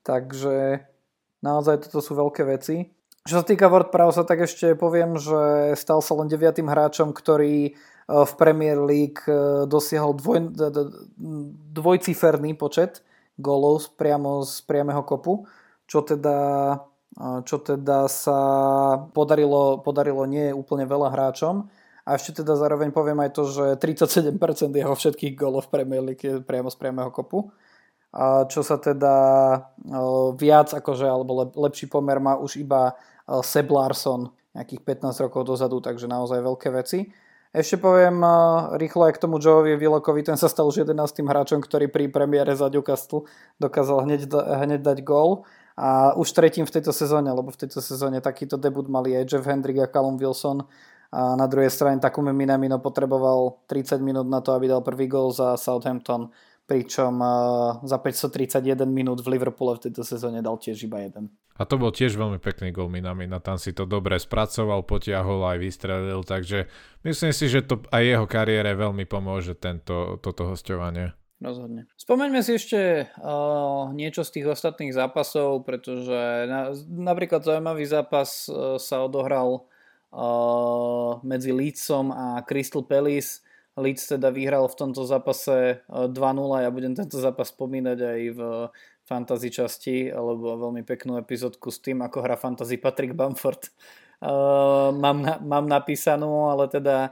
[0.00, 0.80] Takže
[1.44, 2.88] naozaj toto sú veľké veci.
[3.28, 7.76] Čo sa týka Word Prowse, tak ešte poviem, že stal sa len deviatým hráčom, ktorý
[8.10, 10.50] v Premier League eh, dosiahol dvoj,
[11.70, 13.06] dvojciferný počet
[13.38, 15.46] gólov priamo z priamého kopu,
[15.86, 16.38] čo teda,
[17.14, 18.40] eh, čo teda sa
[19.14, 21.70] podarilo, podarilo nie úplne veľa hráčom.
[22.08, 26.24] A ešte teda zároveň poviem aj to, že 37% jeho všetkých gólov v Premier League
[26.24, 27.52] je priamo z priamého kopu.
[28.50, 29.14] čo sa teda
[30.34, 32.98] viac akože, alebo lepší pomer má už iba
[33.46, 37.14] Seb Larson nejakých 15 rokov dozadu, takže naozaj veľké veci.
[37.50, 38.22] Ešte poviem
[38.78, 40.94] rýchlo aj k tomu Joeovi Vilokovi, ten sa stal už 11.
[41.26, 43.26] hráčom, ktorý pri premiére za Newcastle
[43.58, 45.42] dokázal hneď, hneď dať gól.
[45.74, 49.42] A už tretím v tejto sezóne, lebo v tejto sezóne takýto debut mali aj Jeff
[49.42, 50.62] Hendrick a Callum Wilson.
[51.10, 55.34] A na druhej strane Takumi Minamino potreboval 30 minút na to, aby dal prvý gol
[55.34, 56.30] za Southampton,
[56.70, 57.18] pričom
[57.82, 61.34] za 531 minút v Liverpoole v tejto sezóne dal tiež iba jeden.
[61.58, 65.58] A to bol tiež veľmi pekný gol Minamina, tam si to dobre spracoval, potiahol aj
[65.60, 66.70] vystrelil, takže
[67.02, 71.12] myslím si, že to aj jeho kariére veľmi pomôže tento, toto hostovanie.
[71.40, 71.88] Rozhodne.
[71.96, 78.76] Spomeňme si ešte uh, niečo z tých ostatných zápasov, pretože na, napríklad zaujímavý zápas uh,
[78.76, 79.64] sa odohral
[80.12, 83.40] uh, medzi Leedsom a Crystal Palace.
[83.80, 86.12] Leeds teda vyhral v tomto zápase 2-0
[86.54, 88.40] a ja budem tento zápas spomínať aj v
[89.08, 93.72] fantasy časti, alebo veľmi peknú epizódku s tým, ako hrá fantasy Patrick Bamford.
[94.20, 97.10] Uh, mám, na, mám napísanú, ale teda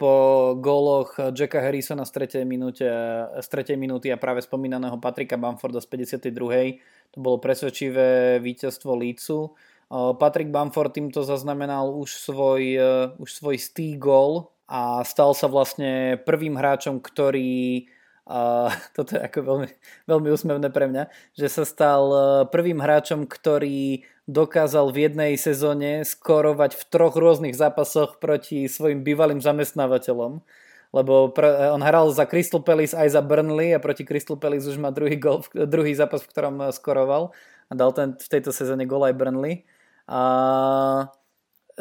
[0.00, 2.48] po góloch Jacka Harrisona z 3.
[2.48, 2.88] minúte,
[3.36, 3.76] z 3.
[3.76, 6.80] minúty a práve spomínaného Patrika Bamforda z 52.
[7.12, 9.52] To bolo presvedčivé víťazstvo Leedsu.
[9.92, 16.22] Patrick Bamford týmto zaznamenal už svoj, e, už svoj stý gól a stal sa vlastne
[16.22, 17.90] prvým hráčom, ktorý
[18.30, 19.68] a toto je ako veľmi,
[20.06, 26.06] veľmi úsmevné pre mňa, že sa stal e, prvým hráčom, ktorý dokázal v jednej sezóne
[26.06, 30.46] skorovať v troch rôznych zápasoch proti svojim bývalým zamestnávateľom
[30.90, 34.78] lebo pr- on hral za Crystal Palace aj za Burnley a proti Crystal Palace už
[34.78, 37.30] má druhý, gol, druhý zápas, v ktorom e, skoroval
[37.70, 39.62] a dal ten, v tejto sezóne gol aj Burnley.
[40.10, 40.22] A,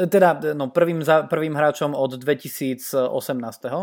[0.08, 3.12] teda no, prvým, za, prvým hráčom od 2018.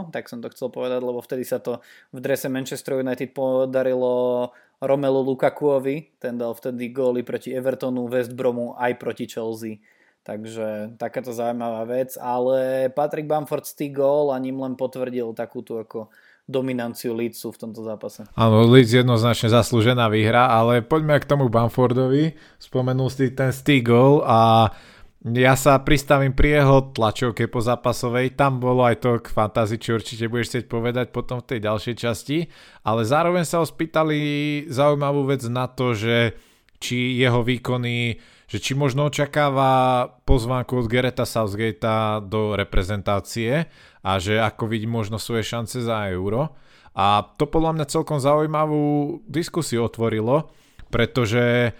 [0.09, 4.49] Tak som to chcel povedať, lebo vtedy sa to v drese Manchester United podarilo
[4.81, 6.17] Romelu Lukakuovi.
[6.17, 9.85] Ten dal vtedy góly proti Evertonu, West Bromu aj proti Chelsea.
[10.27, 16.11] Takže takáto zaujímavá vec, ale Patrick Bamford stý gól a ním len potvrdil takúto ako
[16.47, 18.27] dominanciu Leedsu v tomto zápase.
[18.39, 22.39] Áno, Leeds jednoznačne zaslúžená výhra, ale poďme k tomu Bamfordovi.
[22.59, 24.71] Spomenul si ten stý gól a
[25.27, 29.99] ja sa pristavím pri jeho tlačovke po zápasovej, tam bolo aj to k fantázii, čo
[29.99, 32.39] určite budeš chcieť povedať potom v tej ďalšej časti,
[32.87, 34.19] ale zároveň sa ho spýtali
[34.71, 36.39] zaujímavú vec na to, že
[36.79, 43.67] či jeho výkony, že či možno očakáva pozvánku od Gereta Southgatea do reprezentácie
[44.07, 46.55] a že ako vidí možno svoje šance za euro.
[46.95, 50.55] A to podľa mňa celkom zaujímavú diskusiu otvorilo,
[50.89, 51.75] pretože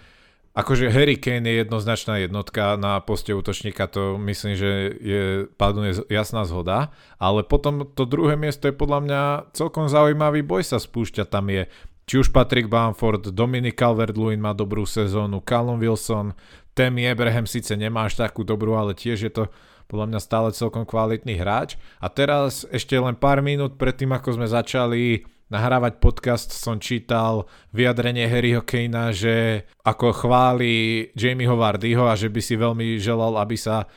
[0.57, 6.49] Akože Harry Kane je jednoznačná jednotka na poste útočníka, to myslím, že je padne jasná
[6.49, 6.89] zhoda,
[7.21, 9.21] ale potom to druhé miesto je podľa mňa
[9.53, 11.69] celkom zaujímavý boj sa spúšťa, tam je
[12.09, 16.33] či už Patrick Bamford, Dominic Calvert-Lewin má dobrú sezónu, Callum Wilson,
[16.73, 19.43] Tammy Abraham síce nemá až takú dobrú, ale tiež je to
[19.91, 21.75] podľa mňa stále celkom kvalitný hráč.
[21.97, 28.27] A teraz ešte len pár minút predtým, ako sme začali nahrávať podcast som čítal vyjadrenie
[28.27, 33.87] Harryho Kanea, že ako chváli Jamieho Vardyho a že by si veľmi želal, aby sa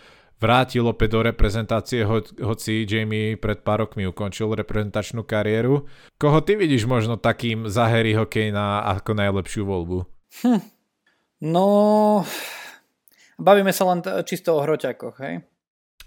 [0.41, 5.85] vrátil opäť do reprezentácie, ho, hoci Jamie pred pár rokmi ukončil reprezentačnú kariéru.
[6.17, 9.99] Koho ty vidíš možno takým za Harryho Kanea ako najlepšiu voľbu?
[10.41, 10.63] Hm.
[11.41, 11.67] No,
[13.37, 15.45] bavíme sa len t- čisto o hroťakoch, hej?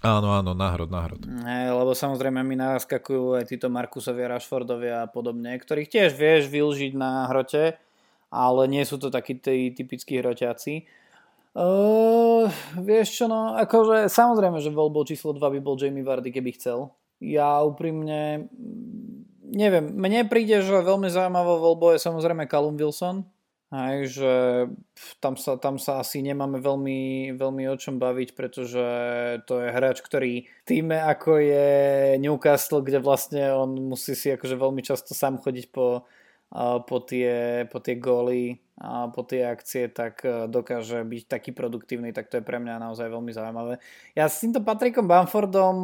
[0.04, 1.24] Áno, áno, náhrod, náhrod.
[1.48, 7.24] Lebo samozrejme mi naskakujú aj títo Markusovia, Rashfordovia a podobne, ktorých tiež vieš využiť na
[7.32, 7.80] hrote,
[8.28, 10.84] ale nie sú to takí tí typickí hroťaci.
[11.56, 16.52] Uh, vieš čo, no, akože samozrejme, že voľbou číslo 2 by bol Jamie Vardy, keby
[16.58, 16.92] chcel.
[17.24, 18.52] Ja úprimne,
[19.40, 23.24] neviem, mne príde, že veľmi zaujímavou voľbou je samozrejme Callum Wilson,
[23.74, 24.32] Hej, že
[25.18, 28.86] tam sa, tam sa asi nemáme veľmi, veľmi o čom baviť, pretože
[29.50, 31.68] to je hráč, ktorý týme ako je
[32.22, 36.06] Newcastle, kde vlastne on musí si akože veľmi často sám chodiť po,
[36.86, 42.14] po, tie, po tie góly a po tie akcie, tak e, dokáže byť taký produktívny,
[42.14, 43.82] tak to je pre mňa naozaj veľmi zaujímavé.
[44.14, 45.76] Ja s týmto Patrickom Bamfordom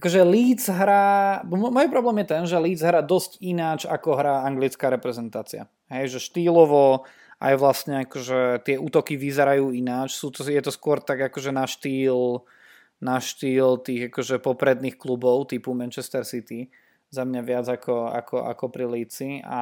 [0.00, 4.88] akože Leeds hrá, môj problém je ten, že Leeds hrá dosť ináč, ako hrá anglická
[4.88, 5.68] reprezentácia.
[5.92, 7.04] Hej, že štýlovo
[7.42, 10.14] aj vlastne akože tie útoky vyzerajú ináč.
[10.14, 12.46] Sú to, je to skôr tak akože na štýl
[13.02, 16.70] na štýl tých akože popredných klubov typu Manchester City.
[17.10, 19.42] Za mňa viac ako, ako, ako pri Líci.
[19.42, 19.60] A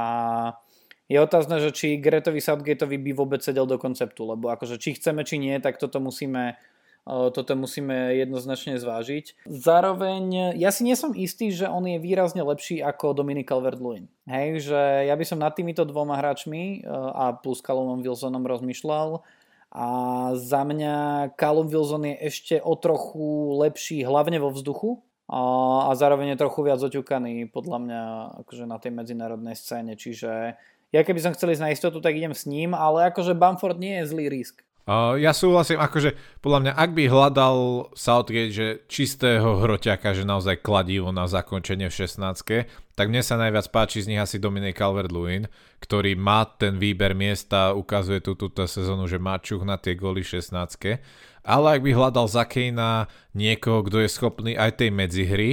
[1.10, 5.24] je otázne, že či Gretovi Southgateovi by vôbec sedel do konceptu, lebo akože či chceme,
[5.24, 6.60] či nie, tak toto musíme
[7.06, 9.46] toto musíme jednoznačne zvážiť.
[9.48, 14.06] Zároveň, ja si nie som istý, že on je výrazne lepší ako Dominic Calvert-Lewin.
[14.28, 19.24] Hej, že ja by som nad týmito dvoma hráčmi a plus Callumom Wilsonom rozmýšľal
[19.70, 19.88] a
[20.34, 20.94] za mňa
[21.38, 26.82] Callum Wilson je ešte o trochu lepší hlavne vo vzduchu, a zároveň je trochu viac
[26.82, 28.02] oťukaný podľa mňa
[28.42, 30.58] akože na tej medzinárodnej scéne, čiže
[30.90, 34.02] ja keby som chcel ísť na istotu, tak idem s ním, ale akože Bamford nie
[34.02, 34.66] je zlý risk.
[34.90, 37.58] Ja súhlasím, akože podľa mňa, ak by hľadal
[37.94, 42.66] Southgate, že čistého hroťaka, že naozaj kladivo na zakončenie v 16
[42.98, 45.48] tak mne sa najviac páči z nich asi Dominic Calvert-Lewin,
[45.80, 50.26] ktorý má ten výber miesta, ukazuje tu túto sezónu, že má čuch na tie goly
[50.26, 51.00] 16
[51.40, 55.50] ale ak by hľadal za Kejna niekoho, kto je schopný aj tej medzihry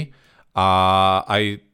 [0.52, 0.68] a
[1.24, 1.66] aj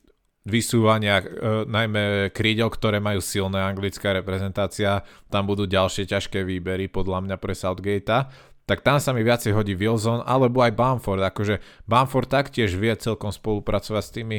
[0.44, 1.26] vysúvania, e,
[1.64, 7.56] najmä krídel, ktoré majú silné anglická reprezentácia, tam budú ďalšie ťažké výbery podľa mňa pre
[7.56, 8.28] Southgate,
[8.64, 13.32] tak tam sa mi viacej hodí Wilson alebo aj Bamford, akože Bamford taktiež vie celkom
[13.32, 14.38] spolupracovať s tými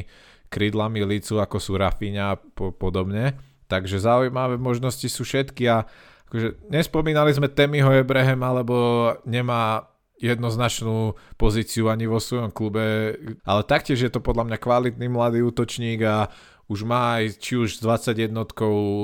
[0.53, 3.37] krídlami lícu, ako sú Rafinha a po- podobne,
[3.69, 5.89] takže zaujímavé možnosti sú všetky a
[6.29, 9.89] akože nespomínali sme Temiho Ebrehem, alebo nemá
[10.19, 16.01] jednoznačnú pozíciu ani vo svojom klube, ale taktiež je to podľa mňa kvalitný mladý útočník
[16.07, 16.31] a
[16.71, 18.33] už má aj či už s 21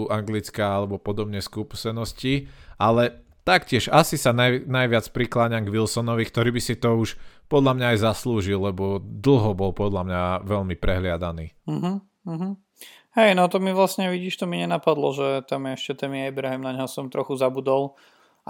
[0.09, 2.49] anglická alebo podobne skúsenosti,
[2.81, 7.77] ale taktiež asi sa naj, najviac prikláňam k Wilsonovi, ktorý by si to už podľa
[7.77, 11.53] mňa aj zaslúžil, lebo dlho bol podľa mňa veľmi prehliadaný.
[11.67, 12.55] Uh-huh, uh-huh.
[13.19, 16.63] Hej, no to mi vlastne, vidíš, to mi nenapadlo, že tam je ešte ten Abraham,
[16.63, 17.99] na neho som trochu zabudol.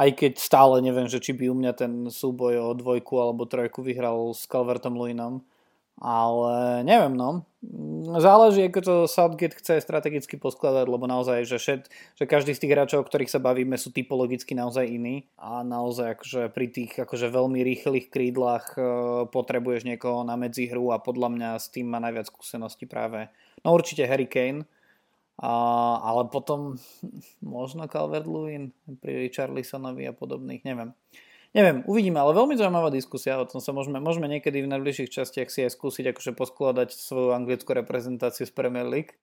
[0.01, 3.85] Aj keď stále neviem, že či by u mňa ten súboj o dvojku alebo trojku
[3.85, 5.45] vyhral s Calvertom Luinom.
[6.01, 7.45] Ale neviem, no.
[8.17, 12.73] Záleží, ako to Southgate chce strategicky poskladať, lebo naozaj, že, šet, že každý z tých
[12.73, 15.29] hráčov, o ktorých sa bavíme, sú typologicky naozaj iní.
[15.37, 18.83] A naozaj, akože pri tých akože veľmi rýchlych krídlach e,
[19.29, 23.29] potrebuješ niekoho na medzihru a podľa mňa s tým má najviac skúseností práve
[23.61, 24.65] No určite Harry Kane,
[25.41, 26.77] ale potom
[27.41, 30.93] možno Calvert-Lewin pri Richarlisonovi a podobných, neviem.
[31.51, 35.51] Neviem, uvidíme, ale veľmi zaujímavá diskusia, o tom sa môžeme, môžeme niekedy v najbližších častiach
[35.51, 39.19] si aj skúsiť akože poskladať svoju anglickú reprezentáciu z Premier League.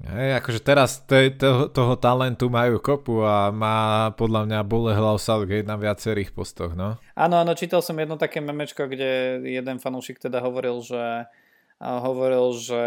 [0.00, 5.68] Hej, akože teraz te, to, toho talentu majú kopu a má podľa mňa Bolehlav Southgate
[5.68, 6.96] na viacerých postoch, no.
[7.12, 11.28] Áno, áno, čítal som jedno také memečko, kde jeden fanúšik teda hovoril, že
[11.80, 12.82] hovoril, že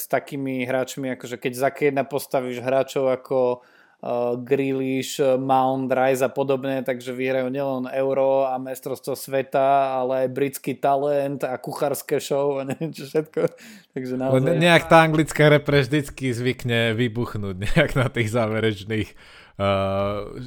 [0.00, 6.32] s takými hráčmi, akože keď za jedna postavíš hráčov ako uh, Grealish, Mount, Rice a
[6.32, 12.56] podobne, takže vyhrajú nielen Euro a mestrovstvo sveta, ale aj britský talent a kuchárske show
[12.56, 13.52] a neviem čo všetko.
[13.92, 14.40] Takže naozaj...
[14.40, 19.12] Ne, nejak tá anglická repre vždycky zvykne vybuchnúť nejak na tých záverečných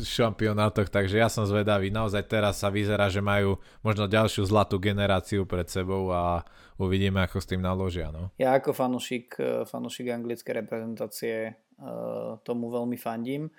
[0.08, 1.92] šampionátoch, takže ja som zvedavý.
[1.92, 6.48] Naozaj teraz sa vyzerá, že majú možno ďalšiu zlatú generáciu pred sebou a
[6.80, 8.08] uvidíme, ako s tým naložia.
[8.08, 8.32] No.
[8.40, 13.52] Ja ako fanušik, eh, fanušik anglické reprezentácie eh, tomu veľmi fandím.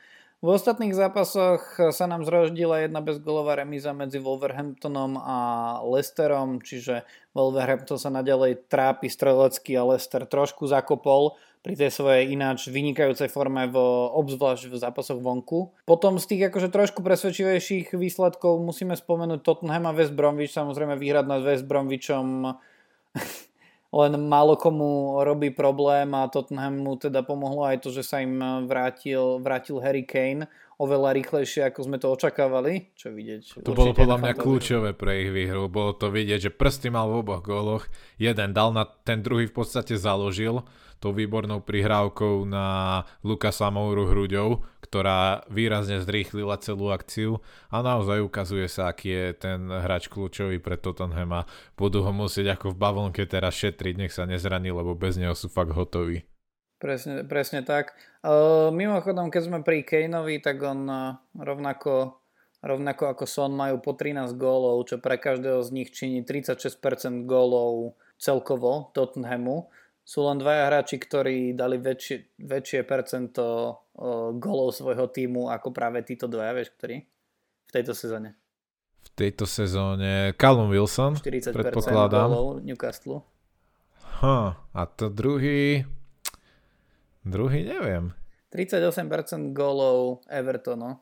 [0.42, 5.38] V ostatných zápasoch sa nám zrodila jedna bezgolová remíza medzi Wolverhamptonom a
[5.86, 12.66] Leicesterom, čiže Wolverhampton sa nadalej trápi strelecky a Leicester trošku zakopol pri tej svojej ináč
[12.66, 13.76] vynikajúcej forme, v,
[14.18, 15.70] obzvlášť v zápasoch vonku.
[15.86, 21.30] Potom z tých akože trošku presvedčivejších výsledkov musíme spomenúť Tottenham a West Bromwich, samozrejme výhrad
[21.30, 22.58] nad West Bromwichom
[23.92, 29.36] len málo komu robí problém a Tottenhamu teda pomohlo aj to, že sa im vrátil,
[29.38, 30.48] vrátil Harry Kane
[30.80, 32.90] oveľa rýchlejšie, ako sme to očakávali.
[32.98, 33.62] Čo vidieť?
[33.62, 35.70] To bolo podľa mňa kľúčové pre ich výhru.
[35.70, 37.86] Bolo to vidieť, že prsty mal v oboch góloch.
[38.18, 40.64] Jeden dal na ten druhý v podstate založil
[41.02, 47.42] tou výbornou prihrávkou na Lukasa Mouru hruďou, ktorá výrazne zrýchlila celú akciu
[47.74, 52.54] a naozaj ukazuje sa, aký je ten hráč kľúčový pre Tottenham a budú ho musieť
[52.54, 56.22] ako v bavlnke teraz šetriť, nech sa nezraní, lebo bez neho sú fakt hotoví.
[56.78, 57.94] Presne, presne tak.
[58.22, 62.18] Uh, mimochodom, keď sme pri Kaneovi, tak on uh, rovnako,
[62.58, 67.94] rovnako ako Son majú po 13 gólov, čo pre každého z nich činí 36% gólov
[68.18, 69.70] celkovo Tottenhamu
[70.02, 73.44] sú len dvaja hráči, ktorí dali väčšie, väčšie percento
[73.94, 77.06] uh, golov svojho týmu ako práve títo dvaja, vieš, ktorí
[77.66, 78.34] v tejto sezóne.
[79.02, 82.28] V tejto sezóne Callum Wilson, 40% predpokladám.
[82.30, 83.22] golov Newcastle.
[84.22, 85.82] Ha, a to druhý,
[87.26, 88.14] druhý neviem.
[88.54, 91.00] 38% golov Evertonu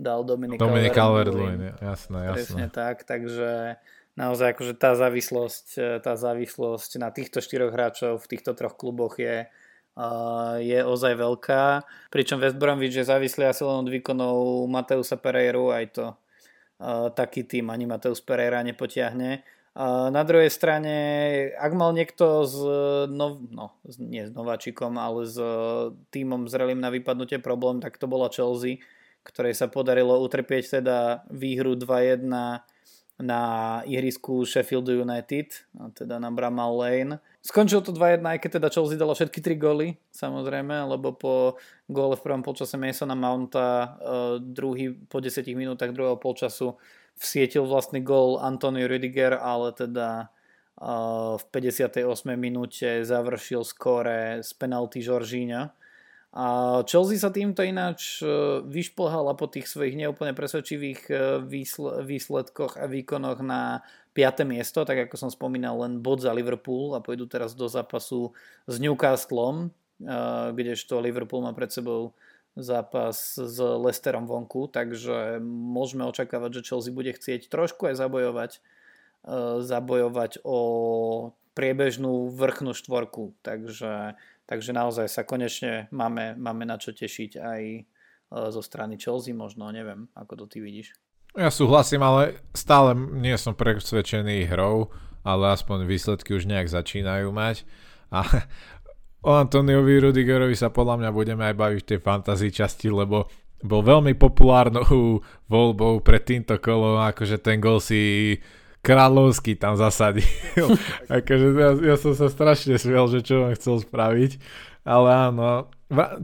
[0.00, 2.34] dal Dominik Dominik Calvert-Lewin, jasné, jasné.
[2.34, 3.76] Presne tak, takže
[4.20, 9.16] naozaj akože tá závislosť, e, tá závislosť na týchto štyroch hráčov v týchto troch kluboch
[9.16, 11.88] je, uh, je ozaj veľká.
[12.12, 16.06] Pričom West Bromwich je závislý asi len od výkonov Mateusa Pereiru, aj to
[17.12, 19.44] taký tým ani Mateus Pereira nepotiahne.
[20.10, 20.94] Na druhej strane,
[21.54, 22.56] ak mal niekto s,
[23.06, 25.38] nov, no, nie s nováčikom, ale s
[26.10, 28.82] týmom zrelým na vypadnutie problém, tak to bola Chelsea,
[29.22, 32.26] ktorej sa podarilo utrpieť teda výhru 2-1
[33.20, 33.40] na
[33.84, 35.52] ihrisku Sheffield United,
[35.92, 37.20] teda na Bramall Lane.
[37.44, 42.16] Skončilo to 2-1, aj keď teda Chelsea dala všetky tri góly, samozrejme, lebo po góle
[42.16, 43.86] v prvom polčase Masona Mounta uh,
[44.40, 46.80] druhý, po 10 minútach druhého polčasu
[47.20, 50.32] vsietil vlastný gól Antonio Rüdiger, ale teda
[50.80, 52.08] uh, v 58.
[52.40, 55.79] minúte završil skóre z penalty Žoržíňa.
[56.30, 58.26] A Chelsea sa týmto ináč e,
[58.62, 61.10] vyšplhala po tých svojich neúplne presvedčivých
[62.06, 63.82] výsledkoch a výkonoch na
[64.14, 64.46] 5.
[64.46, 68.34] miesto, tak ako som spomínal, len bod za Liverpool a pôjdu teraz do zápasu
[68.66, 69.70] s Newcastlom,
[70.54, 72.14] kdežto Liverpool má pred sebou
[72.58, 78.52] zápas s Lesterom vonku, takže môžeme očakávať, že Chelsea bude chcieť trošku aj zabojovať,
[79.62, 80.58] zabojovať o
[81.54, 84.18] priebežnú vrchnú štvorku, takže,
[84.50, 87.62] takže naozaj sa konečne máme, máme na čo tešiť aj
[88.50, 90.90] zo strany Chelsea možno, neviem, ako to ty vidíš.
[91.38, 94.90] Ja súhlasím, ale stále nie som presvedčený hrou,
[95.22, 97.62] ale aspoň výsledky už nejak začínajú mať.
[98.10, 98.26] A
[99.26, 103.30] o Antoniovi Rudigerovi sa podľa mňa budeme aj baviť v tej fantasy časti, lebo
[103.62, 105.22] bol veľmi populárnou
[105.54, 108.34] voľbou pred týmto kolom, akože ten gol si
[108.80, 110.24] kráľovský tam zasadil.
[111.20, 114.40] akože ja, ja som sa strašne smiel, že čo on chcel spraviť.
[114.88, 115.68] Ale áno,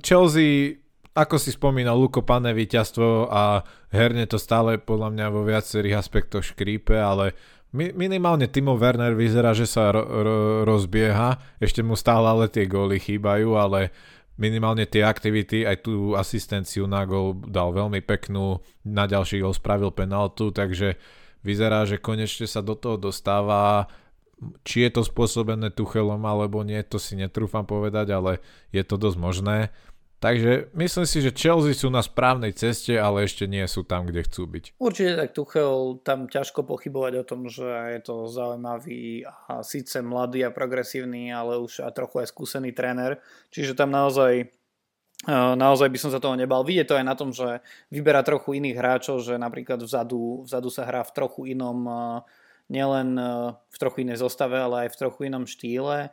[0.00, 0.80] Chelsea
[1.16, 6.44] ako si spomínal, Luko Pane víťazstvo a herne to stále podľa mňa vo viacerých aspektoch
[6.44, 7.32] škrípe, ale
[7.72, 13.00] minimálne Timo Werner vyzerá, že sa ro- ro- rozbieha, ešte mu stále ale tie góly
[13.00, 13.96] chýbajú, ale
[14.36, 19.96] minimálne tie aktivity, aj tú asistenciu na gól dal veľmi peknú, na ďalší gól spravil
[19.96, 21.00] penaltu, takže
[21.46, 23.86] vyzerá, že konečne sa do toho dostáva
[24.68, 29.16] či je to spôsobené Tuchelom alebo nie, to si netrúfam povedať, ale je to dosť
[29.16, 29.58] možné.
[30.16, 34.24] Takže myslím si, že Chelsea sú na správnej ceste, ale ešte nie sú tam, kde
[34.24, 34.64] chcú byť.
[34.80, 40.48] Určite tak Tuchel tam ťažko pochybovať o tom, že je to zaujímavý a síce mladý
[40.48, 43.20] a progresívny, ale už a trochu aj skúsený tréner.
[43.52, 44.48] Čiže tam naozaj
[45.56, 46.60] naozaj by som sa toho nebal.
[46.60, 50.84] Vidie to aj na tom, že vyberá trochu iných hráčov, že napríklad vzadu, vzadu sa
[50.84, 51.88] hrá v trochu inom,
[52.68, 53.16] nielen
[53.56, 56.12] v trochu inej zostave, ale aj v trochu inom štýle.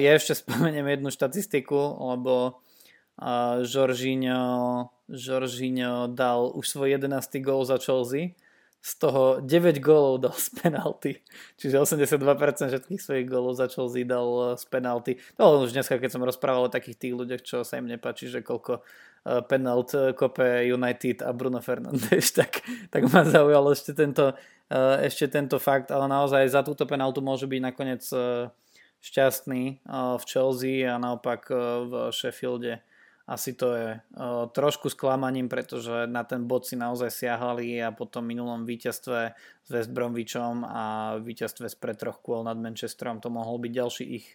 [0.00, 1.76] Ja ešte spomeniem jednu štatistiku,
[2.14, 2.64] lebo
[3.62, 7.40] Jorginho, Jorginho dal už svoj 11.
[7.40, 8.36] gól za Chelsea,
[8.86, 11.18] z toho 9 gólov dal z penalty,
[11.58, 15.18] čiže 82% všetkých svojich gólov za Chelsea dal z penalty.
[15.42, 18.46] To už dneska, keď som rozprával o takých tých ľuďoch, čo sa im nepáči, že
[18.46, 18.82] koľko e,
[19.50, 22.62] penalt kope United a Bruno Fernandes, tak,
[22.94, 24.38] tak ma zaujalo ešte tento,
[25.02, 28.06] ešte tento fakt, ale naozaj za túto penaltu môže byť nakoniec
[29.02, 29.82] šťastný
[30.14, 31.50] v Chelsea a naopak
[31.90, 32.85] v Sheffielde
[33.26, 38.06] asi to je uh, trošku sklamaním, pretože na ten bod si naozaj siahali a po
[38.06, 39.20] tom minulom víťazstve
[39.66, 44.26] s West Bromwichom a víťazstve spred troch kôl nad Manchesterom to mohol byť ďalší ich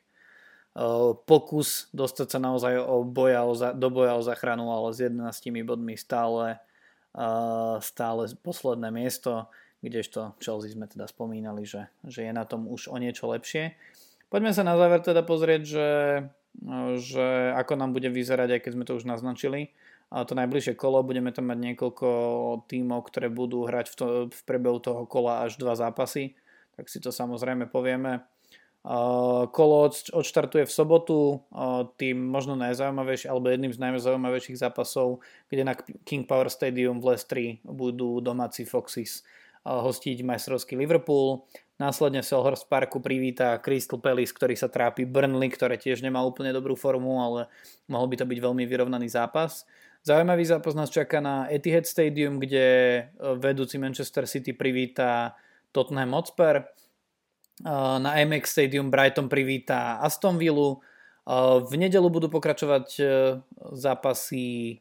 [0.76, 5.00] uh, pokus dostať sa naozaj o boja, o za, do boja o zachranu, ale s
[5.00, 5.24] 11
[5.64, 6.60] bodmi stále,
[7.16, 9.48] uh, stále posledné miesto,
[9.80, 13.72] kdežto Chelsea sme teda spomínali, že, že je na tom už o niečo lepšie.
[14.28, 15.86] Poďme sa na záver teda pozrieť, že
[17.00, 19.72] že ako nám bude vyzerať, aj keď sme to už naznačili.
[20.12, 22.08] A to najbližšie kolo, budeme tam mať niekoľko
[22.68, 26.36] tímov, ktoré budú hrať v, to, v prebehu toho kola až dva zápasy,
[26.76, 28.20] tak si to samozrejme povieme.
[29.56, 31.46] Kolo odštartuje v sobotu,
[32.02, 37.46] tým možno najzaujímavejší, alebo jedným z najzaujímavejších zápasov, kde na King Power Stadium v Lestri
[37.62, 39.22] budú domáci Foxes
[39.64, 41.46] hostiť majstrovský Liverpool.
[41.82, 46.78] Následne Selhurst Parku privíta Crystal Palace, ktorý sa trápi Burnley, ktoré tiež nemá úplne dobrú
[46.78, 47.50] formu, ale
[47.90, 49.66] mohol by to byť veľmi vyrovnaný zápas.
[50.06, 53.02] Zaujímavý zápas nás čaká na Etihad Stadium, kde e,
[53.34, 55.34] vedúci Manchester City privíta
[55.74, 56.62] Tottenham Hotspur.
[56.62, 56.66] E,
[57.98, 60.78] na Amex Stadium Brighton privíta Aston Villa.
[61.32, 63.00] E, v nedelu budú pokračovať
[63.72, 64.80] zápasy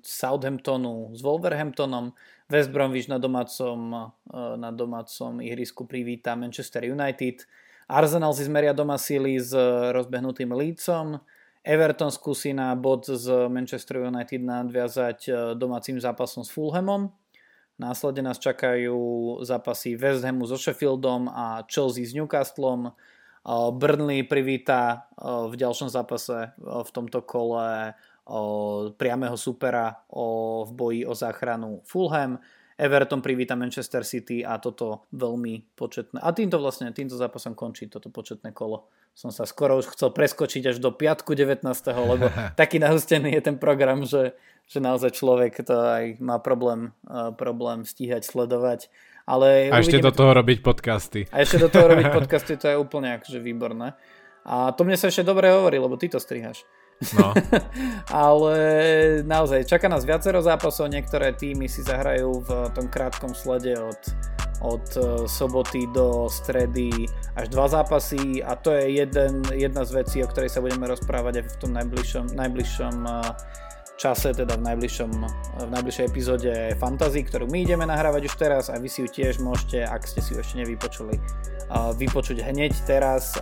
[0.00, 2.16] Southamptonu s Wolverhamptonom.
[2.48, 7.44] West Bromwich na domácom, eh, na domácom ihrisku privíta Manchester United.
[7.88, 9.52] Arsenal si zmeria doma síly s
[9.92, 11.20] rozbehnutým Leedsom.
[11.64, 17.08] Everton skúsi na bod z Manchester United nadviazať domácim zápasom s Fulhamom.
[17.80, 18.96] Následne nás čakajú
[19.40, 22.92] zápasy West Hamu so Sheffieldom a Chelsea s Newcastlom.
[23.46, 27.92] Burnley privíta v ďalšom zápase v tomto kole
[28.96, 32.40] priamého supera v boji o záchranu Fulham.
[32.74, 36.18] Everton privíta Manchester City a toto veľmi početné.
[36.18, 38.90] A týmto vlastne, týmto zápasom končí toto početné kolo.
[39.14, 41.62] Som sa skoro už chcel preskočiť až do piatku 19.
[41.86, 42.26] lebo
[42.60, 44.34] taký nahustený je ten program, že,
[44.66, 48.90] že naozaj človek to aj má problém, uh, problém stíhať, sledovať.
[49.24, 50.38] Ale a ešte do toho to...
[50.44, 51.20] robiť podcasty.
[51.32, 53.96] A ešte do toho robiť podcasty, to je úplne akože výborné.
[54.44, 56.68] A to mne sa ešte dobre hovorí, lebo ty to strihaš.
[57.16, 57.32] No.
[58.12, 58.56] Ale
[59.24, 64.00] naozaj, čaká nás viacero zápasov, niektoré týmy si zahrajú v tom krátkom slede od,
[64.60, 70.16] od e, soboty do stredy až dva zápasy a to je jeden, jedna z vecí,
[70.22, 73.12] o ktorej sa budeme rozprávať aj v tom najbližšom, najbližšom e,
[73.94, 75.10] čase, teda v, najbližšom,
[75.66, 79.38] v najbližšej epizóde Fantasy, ktorú my ideme nahrávať už teraz a vy si ju tiež
[79.38, 81.14] môžete, ak ste si ju ešte nevypočuli,
[81.98, 83.38] vypočuť hneď teraz.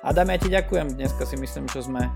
[0.00, 2.08] Adam, ja ti ďakujem, dneska si myslím, že sme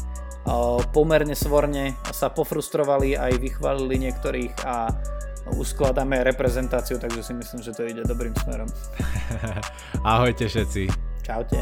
[0.91, 4.89] pomerne svorne sa pofrustrovali aj vychválili niektorých a
[5.57, 8.69] uskladáme reprezentáciu, takže si myslím, že to ide dobrým smerom.
[10.05, 10.89] Ahojte všetci.
[11.25, 11.61] Čaute.